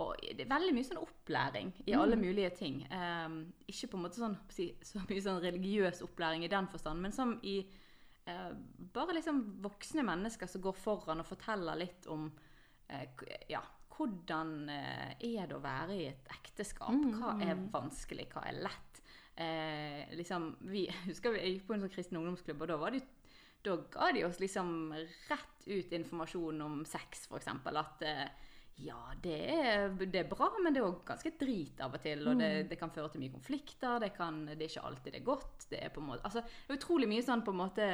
og 0.00 0.20
det 0.22 0.44
er 0.44 0.50
veldig 0.50 0.72
mye 0.74 0.86
sånn 0.86 1.02
opplæring 1.02 1.72
i 1.84 1.94
alle 1.96 2.16
mulige 2.18 2.50
ting. 2.56 2.80
Um, 2.88 3.42
ikke 3.68 3.90
på 3.92 3.98
en 3.98 4.04
måte 4.06 4.20
sånn, 4.20 4.36
så 4.50 5.02
mye 5.04 5.24
sånn 5.24 5.42
religiøs 5.44 6.02
opplæring 6.06 6.46
i 6.46 6.52
den 6.52 6.68
forstand, 6.72 7.02
men 7.04 7.14
som 7.14 7.36
i 7.44 7.58
uh, 8.28 8.52
bare 8.94 9.18
liksom 9.18 9.42
voksne 9.64 10.04
mennesker 10.06 10.50
som 10.50 10.64
går 10.64 10.78
foran 10.78 11.22
og 11.22 11.28
forteller 11.28 11.82
litt 11.82 12.08
om 12.12 12.30
uh, 12.30 13.26
ja, 13.50 13.62
hvordan 13.96 14.54
uh, 14.70 15.10
er 15.16 15.50
det 15.50 15.58
å 15.58 15.64
være 15.64 15.98
i 15.98 16.08
et 16.10 16.32
ekteskap? 16.38 16.96
Hva 17.18 17.36
er 17.44 17.60
vanskelig, 17.72 18.30
hva 18.32 18.46
er 18.48 18.62
lett? 18.64 18.86
Liksom, 20.12 20.50
vi, 20.68 20.82
husker 21.08 21.32
vi 21.32 21.40
jeg 21.40 21.52
gikk 21.54 21.68
på 21.68 21.76
en 21.76 21.84
sånn 21.84 21.92
kristen 21.92 22.18
ungdomsklubb, 22.20 22.60
og 22.60 22.68
da, 22.68 22.76
var 22.80 22.92
det, 22.92 23.04
da 23.64 23.76
ga 23.92 24.10
de 24.12 24.26
oss 24.26 24.40
liksom 24.42 24.92
rett 25.30 25.68
ut 25.70 25.92
informasjon 25.96 26.60
om 26.64 26.82
sex, 26.88 27.26
f.eks. 27.28 27.48
At 27.70 28.04
eh, 28.04 28.26
ja, 28.80 29.00
det 29.22 29.38
er, 29.52 29.90
det 29.98 30.22
er 30.22 30.28
bra, 30.30 30.46
men 30.62 30.72
det 30.72 30.80
er 30.80 30.86
òg 30.86 31.02
ganske 31.08 31.32
drit 31.40 31.80
av 31.84 31.96
og 31.96 32.00
til. 32.00 32.22
Og 32.30 32.38
det, 32.40 32.50
det 32.70 32.78
kan 32.80 32.92
føre 32.94 33.10
til 33.12 33.20
mye 33.20 33.34
konflikter. 33.34 33.98
Det, 34.00 34.12
kan, 34.16 34.38
det 34.48 34.56
er 34.56 34.70
ikke 34.70 34.86
alltid 34.88 35.12
det 35.12 35.20
er 35.20 35.26
godt. 35.26 35.66
Det 35.72 35.82
er 35.84 35.92
på 35.92 36.00
en 36.00 36.08
måte, 36.12 36.24
altså, 36.24 36.40
det 36.40 36.72
er 36.72 36.80
utrolig 36.80 37.10
mye 37.10 37.26
sånn 37.26 37.44
på 37.44 37.52
en 37.52 37.60
måte 37.60 37.90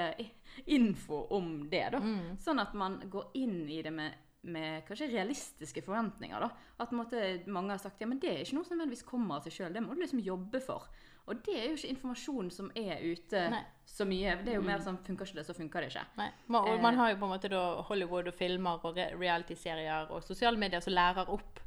info 0.77 1.25
om 1.35 1.51
det. 1.73 1.83
da. 1.97 2.03
Sånn 2.45 2.63
at 2.63 2.77
man 2.79 3.01
går 3.11 3.35
inn 3.41 3.65
i 3.73 3.81
det 3.83 3.91
med, 3.97 4.15
med 4.47 4.87
kanskje 4.87 5.11
realistiske 5.11 5.83
forventninger. 5.83 6.47
da. 6.47 6.53
At 6.85 6.95
måte, 6.95 7.25
mange 7.51 7.75
har 7.75 7.83
sagt 7.83 8.01
ja, 8.05 8.07
men 8.07 8.23
det 8.23 8.31
er 8.31 8.45
ikke 8.45 8.61
noe 8.61 8.69
som 8.69 8.79
nødvendigvis 8.79 9.09
kommer 9.11 9.41
av 9.41 9.49
seg 9.49 9.59
sjøl. 9.59 9.75
Det 9.75 9.83
må 9.83 9.97
du 9.97 10.05
liksom 10.05 10.23
jobbe 10.23 10.63
for. 10.63 10.87
Og 11.27 11.41
det 11.47 11.57
er 11.59 11.65
jo 11.67 11.75
ikke 11.75 11.89
informasjon 11.91 12.51
som 12.55 12.71
er 12.79 13.01
ute 13.03 13.41
Nei. 13.51 13.63
så 13.85 14.07
mye. 14.07 14.37
Det 14.45 14.53
er 14.53 14.61
jo 14.61 14.67
mer 14.67 14.83
sånn 14.85 14.99
funker 15.03 15.27
ikke 15.27 15.41
det, 15.41 15.47
så 15.49 15.57
funker 15.57 15.83
det 15.83 15.89
ikke. 15.91 16.05
Nei. 16.21 16.29
Man, 16.47 16.61
og 16.63 16.77
Eh. 16.77 16.83
man 16.83 16.99
har 17.01 17.11
jo 17.11 17.17
på 17.19 17.27
en 17.27 17.33
måte 17.35 17.51
da 17.51 17.63
Hollywood 17.89 18.29
og 18.31 18.35
filmer 18.35 18.85
og 18.87 18.97
reality-serier 18.97 20.11
og 20.15 20.23
sosiale 20.23 20.57
medier 20.57 20.81
som 20.81 20.95
lærer 20.95 21.29
opp 21.35 21.61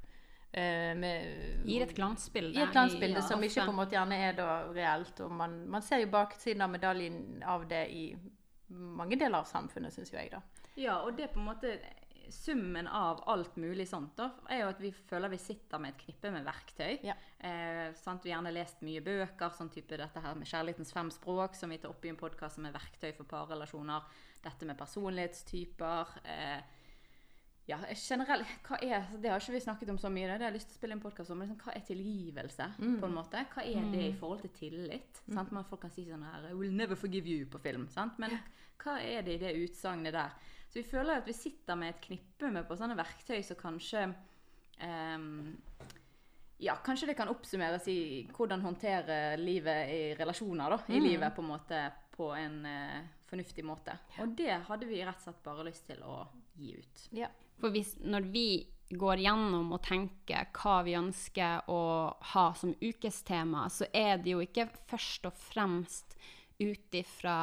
eh, 0.54 0.96
med 0.96 1.66
Gir 1.68 1.84
et 1.84 1.96
glansbilde. 1.96 2.54
Gir 2.56 2.68
et 2.70 2.72
glansbilde 2.72 3.20
ja, 3.20 3.28
som 3.28 3.44
ikke 3.44 3.66
på 3.66 3.74
en 3.76 3.80
måte 3.82 3.98
gjerne 3.98 4.16
er 4.30 4.34
da 4.40 4.50
reelt. 4.72 5.20
Og 5.26 5.32
man, 5.32 5.60
man 5.68 5.82
ser 5.82 6.06
jo 6.06 6.12
baksiden 6.14 6.64
av 6.64 6.72
medaljen 6.72 7.44
av 7.44 7.68
det 7.68 7.84
i 7.92 8.06
mange 8.70 9.18
deler 9.20 9.42
av 9.42 9.50
samfunnet, 9.50 9.92
syns 9.94 10.14
jo 10.14 10.20
jeg, 10.22 10.32
da. 10.32 10.42
Ja, 10.80 11.02
og 11.04 11.18
det 11.18 11.32
på 11.34 11.40
en 11.42 11.50
måte 11.50 11.76
Summen 12.30 12.88
av 12.88 13.24
alt 13.32 13.56
mulig 13.58 13.88
sånt 13.90 14.16
da, 14.20 14.30
er 14.50 14.64
jo 14.64 14.72
at 14.72 14.82
vi 14.84 14.92
føler 14.94 15.32
vi 15.34 15.40
sitter 15.42 15.82
med 15.82 15.96
et 15.96 16.04
knippe 16.04 16.32
med 16.34 16.46
verktøy. 16.48 17.00
Ja. 17.06 17.16
Eh, 17.40 17.90
sant? 17.98 18.26
Vi 18.26 18.32
har 18.32 18.40
gjerne 18.40 18.54
lest 18.56 18.84
mye 18.86 19.04
bøker, 19.06 19.54
sånn 19.58 19.72
type 19.74 19.98
dette 19.98 20.24
her 20.24 20.38
med 20.38 20.50
kjærlighetens 20.50 20.94
fem 20.96 21.10
språk, 21.14 21.58
som 21.58 21.74
vi 21.74 21.80
tar 21.82 21.94
opp 21.94 22.06
i 22.06 22.12
en 22.14 22.20
podkast 22.20 22.60
som 22.60 22.68
er 22.70 22.76
verktøy 22.76 23.12
for 23.18 23.30
parrelasjoner. 23.30 24.06
Dette 24.44 24.68
med 24.68 24.78
personlighetstyper. 24.80 26.20
Eh, 26.24 26.79
ja, 27.70 27.78
generelt, 27.94 28.48
er, 28.82 29.04
Det 29.22 29.30
har 29.30 29.42
ikke 29.42 29.54
vi 29.54 29.62
snakket 29.62 29.90
om 29.94 29.98
så 30.02 30.10
mye, 30.10 30.26
det 30.28 30.40
har 30.40 30.50
jeg 30.50 30.58
lyst 30.58 30.72
til 30.72 30.78
å 30.78 30.80
spille 30.80 30.96
en 30.98 31.04
podkast 31.04 31.34
om. 31.34 31.42
Liksom, 31.44 31.60
hva 31.62 31.76
er 31.78 31.84
tilgivelse? 31.86 32.70
på 32.80 33.10
en 33.10 33.18
måte? 33.18 33.44
Hva 33.54 33.66
er 33.66 33.90
det 33.94 34.06
i 34.08 34.16
forhold 34.18 34.42
til 34.46 34.54
tillit? 34.58 35.22
Sant? 35.28 35.52
Man, 35.54 35.68
folk 35.70 35.84
kan 35.86 35.94
si 35.94 36.08
sånn 36.08 36.26
her 36.26 36.50
I 36.50 36.56
will 36.58 36.74
never 36.74 36.98
forgive 36.98 37.30
you 37.30 37.46
på 37.50 37.62
film. 37.62 37.86
Sant? 37.94 38.18
Men 38.22 38.40
hva 38.82 38.98
er 39.04 39.22
det 39.28 39.38
i 39.38 39.42
det 39.44 39.54
utsagnet 39.62 40.16
der? 40.18 40.34
Så 40.70 40.82
vi 40.82 40.86
føler 40.86 41.22
at 41.22 41.30
vi 41.30 41.34
sitter 41.34 41.78
med 41.78 41.96
et 41.96 42.02
knippe 42.04 42.50
med 42.54 42.66
på 42.70 42.78
sånne 42.78 42.98
verktøy 42.98 43.40
som 43.46 43.58
kanskje 43.60 44.04
um, 44.82 45.58
ja, 46.62 46.76
kanskje 46.86 47.10
det 47.10 47.16
kan 47.18 47.32
oppsummeres 47.32 47.88
i 47.90 48.00
hvordan 48.36 48.66
håndtere 48.66 49.38
livet 49.40 49.94
i 49.94 50.02
relasjoner 50.20 50.76
da, 50.76 50.80
i 50.94 51.02
livet 51.02 51.34
på 51.36 51.46
en 51.46 51.52
måte 51.54 51.84
på 52.14 52.32
en 52.36 52.58
uh, 52.66 52.98
fornuftig 53.30 53.64
måte. 53.66 53.96
Og 54.20 54.34
det 54.38 54.52
hadde 54.68 54.90
vi 54.90 55.00
rett 55.06 55.22
og 55.22 55.30
slett 55.30 55.46
bare 55.46 55.68
lyst 55.70 55.86
til 55.88 56.02
å 56.04 56.24
gi 56.60 56.74
ut. 56.76 57.06
Ja. 57.16 57.30
For 57.60 57.74
hvis, 57.76 57.96
når 58.02 58.28
vi 58.32 58.50
går 58.90 59.22
gjennom 59.22 59.74
og 59.76 59.84
tenker 59.86 60.50
hva 60.56 60.80
vi 60.86 60.96
ønsker 60.98 61.70
å 61.70 61.82
ha 62.34 62.46
som 62.58 62.74
ukestema, 62.82 63.68
så 63.70 63.86
er 63.94 64.18
det 64.18 64.34
jo 64.34 64.42
ikke 64.44 64.70
først 64.90 65.28
og 65.30 65.36
fremst 65.38 66.18
ut 66.60 66.98
ifra 66.98 67.36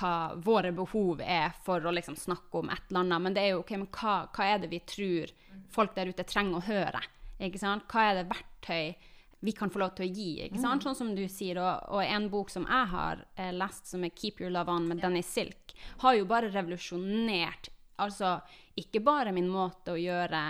hva 0.00 0.14
våre 0.38 0.70
behov 0.74 1.22
er 1.24 1.54
for 1.64 1.82
å 1.82 1.92
liksom 1.94 2.16
snakke 2.18 2.60
om 2.60 2.70
et 2.70 2.90
eller 2.90 3.02
annet, 3.02 3.22
men 3.24 3.36
det 3.36 3.42
er 3.44 3.54
jo 3.54 3.62
okay, 3.62 3.78
men 3.80 3.90
hva, 3.90 4.24
hva 4.34 4.46
er 4.46 4.60
det 4.62 4.70
vi 4.70 4.82
tror 4.86 5.32
folk 5.74 5.96
der 5.96 6.12
ute 6.12 6.26
trenger 6.26 6.60
å 6.60 6.66
høre? 6.66 7.00
Hva 7.40 8.04
er 8.04 8.20
det 8.20 8.28
verktøy 8.30 8.92
vi 9.40 9.54
kan 9.56 9.72
få 9.72 9.80
lov 9.80 9.94
til 9.96 10.06
å 10.06 10.12
gi? 10.12 10.30
sant? 10.60 10.84
Sånn 10.84 10.98
som 10.98 11.12
du 11.16 11.24
sier, 11.32 11.58
og, 11.62 11.90
og 11.96 12.04
en 12.04 12.28
bok 12.30 12.52
som 12.52 12.66
jeg 12.68 12.90
har 12.92 13.24
eh, 13.36 13.50
lest, 13.56 13.88
som 13.88 14.04
er 14.04 14.12
'Keep 14.14 14.42
Your 14.42 14.52
Love 14.52 14.70
On' 14.70 14.86
med 14.86 15.00
Dennis 15.02 15.32
Silk, 15.32 15.74
har 16.04 16.14
jo 16.14 16.28
bare 16.28 16.52
revolusjonert 16.52 17.70
altså 18.00 18.38
ikke 18.80 19.02
bare 19.04 19.34
min 19.36 19.48
måte 19.50 19.94
å 19.94 20.00
gjøre 20.00 20.40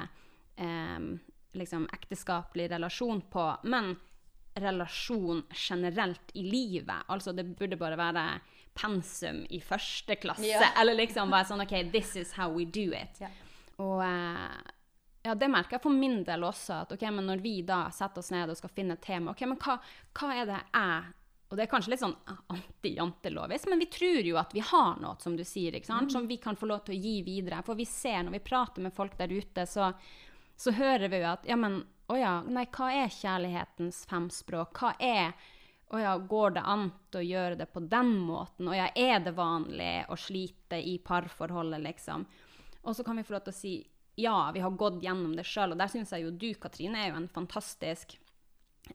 eh, 0.57 1.11
liksom 1.59 1.89
ekteskapelig 1.93 2.71
relasjon 2.71 3.21
på, 3.31 3.47
men 3.63 3.95
relasjon 4.61 5.43
generelt 5.55 6.33
i 6.35 6.43
livet. 6.43 7.07
Altså 7.07 7.33
det 7.33 7.45
burde 7.45 7.79
bare 7.81 7.99
være 7.99 8.25
pensum 8.75 9.45
i 9.51 9.61
første 9.61 10.17
klasse, 10.17 10.47
Ja. 10.47 10.73
eller 10.81 10.95
liksom 10.99 11.31
bare 11.31 11.49
sånn 11.49 11.63
OK, 11.65 11.77
this 11.93 12.17
is 12.17 12.35
how 12.39 12.51
we 12.53 12.65
do 12.65 12.91
it. 12.95 13.21
Ja. 13.23 13.31
Og 13.81 14.03
eh, 14.05 14.61
ja, 15.23 15.35
det 15.35 15.49
merker 15.53 15.77
jeg 15.77 15.85
for 15.85 15.95
min 15.95 16.23
del 16.25 16.45
også, 16.47 16.83
at 16.85 16.93
ok, 16.97 17.07
men 17.13 17.27
når 17.29 17.43
vi 17.45 17.55
da 17.67 17.83
setter 17.93 18.23
oss 18.23 18.31
ned 18.33 18.51
og 18.51 18.59
skal 18.59 18.73
finne 18.73 18.97
et 18.97 19.05
tema, 19.05 19.35
ok, 19.35 19.43
men 19.51 19.59
hva, 19.61 19.77
hva 20.17 20.31
er 20.37 20.49
det 20.49 20.61
jeg 20.61 21.17
og 21.51 21.59
det 21.59 21.65
er 21.65 21.71
kanskje 21.71 21.91
litt 21.91 22.03
sånn 22.05 22.15
anti-jantelovisk, 22.55 23.67
men 23.73 23.81
vi 23.83 23.89
tror 23.91 24.27
jo 24.29 24.37
at 24.39 24.53
vi 24.55 24.63
har 24.63 25.01
noe, 25.03 25.17
som 25.19 25.35
du 25.35 25.43
sier, 25.43 25.75
sant? 25.83 26.13
som 26.15 26.29
vi 26.31 26.37
kan 26.39 26.55
få 26.57 26.69
lov 26.71 26.85
til 26.87 26.95
å 26.95 27.01
gi 27.03 27.15
videre. 27.27 27.59
For 27.67 27.75
vi 27.75 27.89
ser, 27.91 28.23
når 28.23 28.37
vi 28.37 28.45
prater 28.47 28.85
med 28.85 28.95
folk 28.95 29.17
der 29.19 29.35
ute, 29.35 29.65
så, 29.67 29.89
så 30.55 30.75
hører 30.77 31.11
vi 31.11 31.19
jo 31.19 31.33
at 31.33 31.49
ja, 31.51 31.59
men 31.59 31.81
å 32.11 32.19
ja, 32.19 32.37
nei, 32.47 32.69
hva 32.71 32.93
er 32.95 33.11
kjærlighetens 33.11 34.05
fem 34.11 34.31
språk? 34.31 34.79
Hva 34.79 34.95
er 35.03 35.35
å 35.91 35.99
ja, 35.99 36.15
går 36.23 36.55
det 36.55 36.65
an 36.71 36.87
å 37.19 37.25
gjøre 37.25 37.59
det 37.59 37.67
på 37.75 37.83
den 37.83 38.15
måten? 38.23 38.71
Å 38.71 38.79
ja, 38.79 38.87
er 38.95 39.19
det 39.27 39.35
vanlig 39.35 40.07
å 40.07 40.19
slite 40.19 40.79
i 40.79 41.01
parforholdet, 41.03 41.83
liksom? 41.83 42.29
Og 42.87 42.95
så 42.95 43.03
kan 43.03 43.19
vi 43.19 43.27
få 43.27 43.35
lov 43.35 43.49
til 43.49 43.57
å 43.57 43.59
si 43.59 43.75
ja, 44.21 44.51
vi 44.55 44.63
har 44.63 44.71
gått 44.71 45.03
gjennom 45.03 45.35
det 45.35 45.47
sjøl. 45.49 45.75
Og 45.75 45.81
der 45.81 45.91
syns 45.91 46.15
jeg 46.15 46.29
jo 46.29 46.31
du, 46.31 46.53
Katrine, 46.61 46.99
er 46.99 47.11
jo 47.11 47.21
en 47.25 47.31
fantastisk 47.31 48.21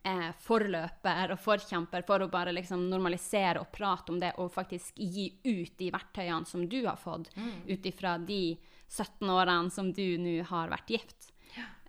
eh, 0.04 0.32
forløper 0.46 1.34
og 1.36 1.42
forkjemper 1.42 2.06
for 2.08 2.26
å 2.26 2.32
bare 2.32 2.54
liksom 2.56 2.88
normalisere 2.90 3.62
og 3.62 3.72
prate 3.76 4.14
om 4.14 4.20
det, 4.22 4.34
og 4.42 4.54
faktisk 4.54 4.98
gi 4.98 5.30
ut 5.44 5.78
de 5.78 5.92
verktøyene 5.94 6.46
som 6.50 6.66
du 6.70 6.82
har 6.86 7.00
fått, 7.02 7.32
ut 7.68 7.86
ifra 7.86 8.18
de 8.18 8.58
17 8.90 9.30
årene 9.30 9.72
som 9.74 9.92
du 9.94 10.06
nå 10.22 10.42
har 10.50 10.70
vært 10.74 10.98
gift. 10.98 11.32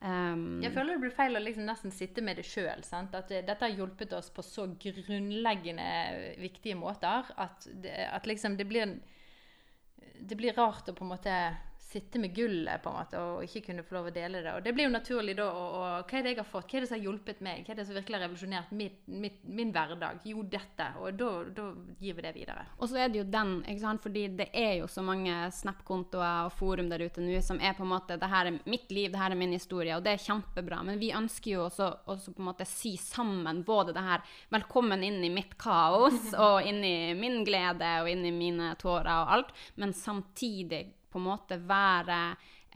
Um, 0.01 0.61
Jeg 0.61 0.75
føler 0.75 0.95
det 0.95 1.03
blir 1.07 1.15
feil 1.17 1.39
å 1.39 1.41
liksom 1.41 1.65
nesten 1.67 1.93
sitte 1.95 2.23
med 2.23 2.37
det 2.37 2.45
sjøl. 2.47 2.83
At 2.85 3.31
det, 3.31 3.47
dette 3.49 3.65
har 3.65 3.73
hjulpet 3.73 4.13
oss 4.13 4.29
på 4.31 4.45
så 4.45 4.67
grunnleggende 4.77 5.87
viktige 6.43 6.77
måter 6.77 7.31
at, 7.35 7.65
det, 7.73 7.95
at 8.13 8.29
liksom 8.29 8.59
det 8.59 8.69
blir 8.69 8.99
Det 10.17 10.37
blir 10.37 10.55
rart 10.57 10.89
å 10.89 10.95
på 10.97 11.05
en 11.05 11.13
måte 11.13 11.33
sitte 11.87 12.19
med 12.19 12.35
gullet 12.35 12.83
på 12.83 12.91
en 12.91 12.97
måte 12.99 13.21
og 13.23 13.45
ikke 13.47 13.69
kunne 13.69 13.85
få 13.87 13.95
lov 13.97 14.09
å 14.11 14.15
dele 14.15 14.43
det. 14.43 14.53
Og 14.57 14.65
det 14.65 14.73
blir 14.75 14.89
jo 14.89 14.95
naturlig 14.95 15.37
da 15.39 15.47
Og, 15.47 15.77
og 15.79 16.11
Hva 16.11 16.19
er 16.19 16.25
det 16.25 16.33
jeg 16.33 16.41
har 16.41 16.49
fått? 16.49 16.67
Hva 16.67 16.79
er 16.79 16.85
det 16.85 16.89
som 16.91 16.97
har 16.97 17.05
hjulpet 17.05 17.43
meg? 17.47 17.63
Hva 17.63 17.75
er 17.75 17.79
det 17.79 17.87
som 17.87 17.97
virkelig 17.97 18.19
har 18.19 18.25
revolusjonert 18.27 18.73
mitt, 18.77 18.97
mitt, 19.07 19.39
min 19.47 19.71
hverdag? 19.75 20.25
Jo, 20.27 20.43
dette. 20.51 20.89
Og 20.99 21.15
da, 21.21 21.31
da 21.55 21.69
gir 22.03 22.19
vi 22.19 22.25
det 22.27 22.33
videre. 22.35 22.67
Og 22.81 22.91
så 22.91 22.99
er 23.05 23.13
det 23.13 23.21
jo 23.21 23.27
den, 23.31 23.55
ikke 23.63 23.85
sant? 23.85 24.03
fordi 24.07 24.27
det 24.39 24.49
er 24.57 24.75
jo 24.81 24.89
så 24.91 25.03
mange 25.07 25.35
Snap-kontoer 25.55 26.49
og 26.49 26.57
forum 26.59 26.91
der 26.91 27.07
ute 27.07 27.23
nå 27.23 27.39
som 27.45 27.61
er 27.63 27.75
på 27.79 27.87
en 27.87 27.93
måte 27.95 28.19
det 28.21 28.29
her 28.31 28.51
er 28.51 28.59
mitt 28.67 28.91
liv, 28.93 29.13
det 29.13 29.21
her 29.21 29.35
er 29.35 29.39
min 29.39 29.55
historie, 29.55 29.95
og 29.97 30.05
det 30.05 30.17
er 30.17 30.25
kjempebra. 30.27 30.83
Men 30.87 31.01
vi 31.01 31.13
ønsker 31.17 31.53
jo 31.55 31.65
også, 31.69 31.89
også 32.11 32.35
på 32.35 32.43
en 32.43 32.51
måte 32.51 32.67
si 32.69 32.97
sammen 33.01 33.63
både 33.67 33.95
det 33.97 34.05
her 34.05 34.27
velkommen 34.55 35.07
inn 35.07 35.23
i 35.25 35.33
mitt 35.33 35.55
kaos 35.61 36.33
og 36.49 36.67
inn 36.67 36.83
i 36.87 37.15
min 37.19 37.45
glede 37.47 37.95
og 38.03 38.11
inn 38.11 38.27
i 38.27 38.35
mine 38.35 38.75
tårer 38.83 39.13
og 39.23 39.35
alt, 39.39 39.57
men 39.79 39.95
samtidig 39.97 40.85
på 41.17 41.23
en 41.23 41.31
måte 41.31 41.57
være 41.65 42.21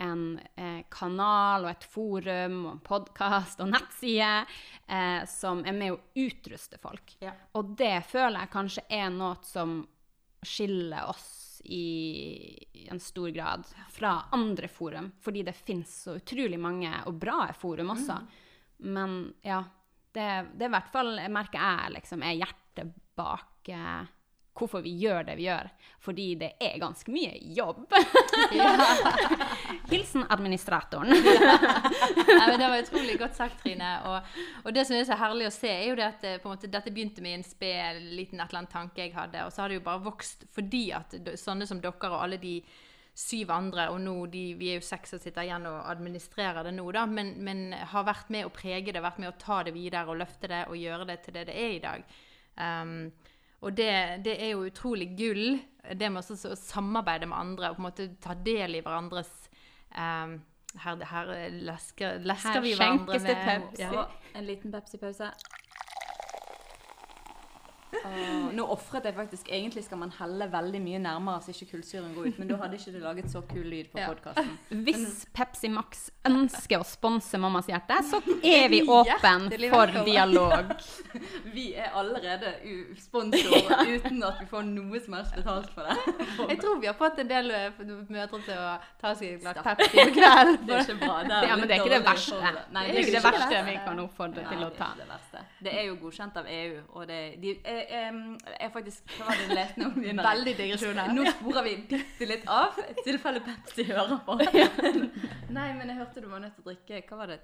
en 0.00 0.40
eh, 0.56 0.80
kanal 0.88 1.66
og 1.66 1.74
et 1.74 1.84
forum 1.84 2.54
og 2.64 2.70
en 2.72 2.82
podkast 2.86 3.60
og 3.60 3.68
nettside 3.68 4.30
eh, 4.88 5.26
som 5.28 5.60
er 5.68 5.76
med 5.76 5.92
å 5.92 6.00
utruste 6.22 6.80
folk. 6.80 7.18
Ja. 7.20 7.34
Og 7.60 7.74
det 7.76 7.98
føler 8.08 8.40
jeg 8.40 8.52
kanskje 8.54 8.86
er 8.96 9.10
noe 9.12 9.36
som 9.44 9.82
skiller 10.40 11.10
oss 11.10 11.60
i 11.68 12.88
en 12.88 13.02
stor 13.04 13.28
grad 13.28 13.66
fra 13.92 14.14
andre 14.32 14.70
forum, 14.72 15.10
fordi 15.20 15.42
det 15.44 15.52
fins 15.58 15.92
så 16.06 16.16
utrolig 16.16 16.56
mange 16.56 16.94
og 17.04 17.18
bra 17.20 17.50
forum 17.52 17.92
også. 17.92 18.16
Men 18.88 19.20
ja, 19.44 19.60
det, 20.16 20.30
det 20.56 20.64
er 20.64 20.70
i 20.70 20.76
hvert 20.78 20.88
fall, 20.94 21.12
merker 21.28 21.60
jeg, 21.60 21.92
liksom, 21.98 22.24
er 22.24 22.40
hjertet 22.40 22.96
bak 23.20 23.68
eh, 23.68 24.08
hvorfor 24.56 24.82
vi 24.84 24.92
gjør 25.00 25.24
det 25.28 25.36
vi 25.38 25.46
gjør. 25.46 25.70
Fordi 26.00 26.26
det 26.40 26.50
er 26.60 26.78
ganske 26.80 27.12
mye 27.12 27.32
jobb. 27.56 27.84
Hilsen 29.92 30.24
administratoren. 30.28 31.12
Nei, 31.12 32.46
men 32.46 32.58
det 32.58 32.68
var 32.68 32.82
utrolig 32.82 33.18
godt 33.20 33.38
sagt, 33.38 33.60
Trine. 33.62 33.92
Og, 34.08 34.36
og 34.64 34.74
det 34.76 34.86
som 34.88 34.96
er 34.96 35.08
så 35.08 35.18
herlig 35.20 35.48
å 35.48 35.54
se, 35.54 35.70
er 35.70 35.88
jo 35.90 35.96
det 35.98 36.06
at 36.08 36.28
eh, 36.28 36.38
på 36.40 36.48
en 36.48 36.56
måte, 36.56 36.70
dette 36.72 36.92
begynte 36.94 37.24
med 37.24 37.38
en 37.38 37.46
sped, 37.46 38.02
liten 38.16 38.40
et 38.40 38.48
eller 38.48 38.62
annet 38.62 38.74
tanke 38.74 39.04
jeg 39.04 39.16
hadde, 39.16 39.44
og 39.46 39.52
så 39.52 39.64
har 39.64 39.72
det 39.72 39.80
jo 39.80 39.88
bare 39.88 40.04
vokst 40.04 40.46
fordi 40.54 40.86
at 40.96 41.18
sånne 41.40 41.68
som 41.68 41.82
dere 41.82 42.10
og 42.10 42.22
alle 42.22 42.40
de 42.40 42.58
syv 43.20 43.50
andre, 43.52 43.88
og 43.92 44.00
nå 44.00 44.14
de, 44.32 44.44
vi 44.58 44.70
er 44.70 44.78
jo 44.78 44.86
seks 44.86 45.12
som 45.12 45.20
sitter 45.20 45.44
igjen 45.44 45.66
og 45.68 45.82
administrerer 45.90 46.64
det 46.64 46.72
nå, 46.76 46.86
da, 46.94 47.04
men, 47.10 47.34
men 47.44 47.74
har 47.92 48.06
vært 48.06 48.30
med 48.32 48.46
å 48.46 48.52
prege 48.54 48.94
det, 48.94 49.02
vært 49.02 49.20
med 49.20 49.32
å 49.32 49.38
ta 49.40 49.60
det 49.66 49.74
videre 49.76 50.08
og 50.08 50.20
løfte 50.22 50.48
det 50.50 50.62
og 50.70 50.78
gjøre 50.78 51.08
det 51.10 51.18
til 51.26 51.36
det 51.36 51.46
det 51.50 51.56
er 51.58 51.74
i 51.74 51.82
dag. 51.82 52.06
Um, 52.60 53.10
og 53.60 53.76
det, 53.76 53.92
det 54.24 54.36
er 54.40 54.54
jo 54.54 54.66
utrolig 54.68 55.10
gull, 55.18 55.58
det 55.96 56.08
med 56.12 56.22
også 56.22 56.52
å 56.52 56.58
samarbeide 56.58 57.28
med 57.28 57.36
andre 57.36 57.70
og 57.70 57.76
på 57.78 57.82
en 57.82 57.88
måte 57.88 58.06
ta 58.22 58.36
del 58.36 58.78
i 58.78 58.82
hverandres 58.84 59.30
um, 59.96 60.38
her, 60.80 61.04
her 61.10 61.32
lesker, 61.50 62.20
lesker 62.24 62.58
Her 62.58 62.64
vi 62.64 62.74
hverandre 62.76 63.18
skjenkes 63.18 63.26
det 63.26 63.36
Pepsi. 63.44 63.82
ja. 63.82 64.06
En 64.38 64.46
liten 64.46 64.72
Pepsi-pause. 64.72 65.32
Åh, 67.92 68.50
nå 68.54 68.64
ofret 68.70 69.04
jeg 69.04 69.14
faktisk 69.16 69.48
Egentlig 69.50 69.82
skal 69.84 69.98
man 69.98 70.12
helle 70.18 70.46
veldig 70.52 70.80
mye 70.82 70.98
nærmere 71.02 71.42
så 71.42 71.50
ikke 71.54 71.70
kullsyren 71.74 72.14
går 72.14 72.28
ut, 72.30 72.38
men 72.38 72.48
da 72.52 72.56
hadde 72.62 72.78
ikke 72.78 72.92
du 72.94 72.98
laget 73.02 73.30
så 73.32 73.42
kul 73.50 73.64
lyd 73.66 73.90
på 73.92 73.98
Ja. 73.98 74.08
podkasten. 74.12 74.52
Hvis 74.86 75.26
Pepsi 75.34 75.68
Max 75.72 76.10
ønsker 76.28 76.80
å 76.80 76.86
sponse 76.86 77.38
Mammas 77.40 77.66
hjerte, 77.70 77.98
så 78.06 78.20
er 78.44 78.68
vi 78.72 78.82
åpen 78.98 79.48
for 79.70 79.92
dialog. 80.06 80.72
Vi 81.54 81.72
er 81.74 81.90
allerede 81.98 82.54
sponsor 82.98 83.56
uten 83.86 84.22
at 84.22 84.38
vi 84.40 84.46
får 84.50 84.62
noe 84.68 85.00
som 85.02 85.14
helst 85.18 85.34
betalt 85.34 85.70
for 85.74 85.86
det. 85.88 85.96
Jeg 86.50 86.58
tror 86.62 86.78
vi 86.80 86.86
har 86.86 86.94
fått 86.98 87.18
en 87.22 87.28
del 87.30 87.50
eh, 87.50 87.80
mødre 88.08 88.40
til 88.44 88.54
å 88.60 88.76
ta 89.00 89.12
seg 89.18 89.34
et 89.34 89.42
glass 89.42 89.58
Pepsi 89.64 89.98
i 90.04 90.06
kveld. 90.14 90.60
Det 90.68 90.76
er 90.76 90.84
ikke 90.84 90.98
bra. 91.00 91.16
Det 91.26 91.40
Ja, 91.50 91.56
men 91.56 91.66
det 91.68 91.76
er 91.76 91.82
ikke 91.82 91.94
det 91.96 92.04
verste. 92.06 92.52
Nei, 92.74 92.84
Det 92.90 92.94
er 92.94 93.02
ikke 93.04 93.16
det 93.16 93.24
verste 93.26 93.62
vi 93.66 93.76
kan 93.84 94.02
oppfordre 94.04 94.46
til 94.50 94.64
å 94.64 94.70
er 94.70 94.76
ta. 94.78 94.90
det. 94.98 95.42
Det 95.66 95.72
er 95.80 95.84
jo 95.90 95.96
godkjent 96.00 96.36
av 96.40 96.46
EU, 96.50 96.78
og 96.94 97.06
det 97.10 97.20
de, 97.42 97.54
jeg 97.88 98.72
faktisk 98.74 99.14
det 99.36 99.46
du 99.48 99.54
leste 99.54 99.80
nå? 99.82 99.88
Veldig 100.22 100.54
sporer 101.38 101.66
vi 101.66 101.76
bitte 101.90 102.28
litt 102.30 102.44
av, 102.50 102.76
i 102.84 103.04
tilfelle 103.06 103.40
Pepsi 103.46 103.84
hører 103.88 104.18
på. 104.26 104.36
Nei, 105.56 105.68
men 105.78 105.88
jeg 105.92 105.96
hørte 106.00 106.20
du 106.24 106.28
var 106.30 106.42
nødt 106.44 106.54
til 106.58 106.64
å 106.64 106.68
drikke 106.70 107.02
Hva 107.08 107.18
var 107.22 107.32
det? 107.34 107.40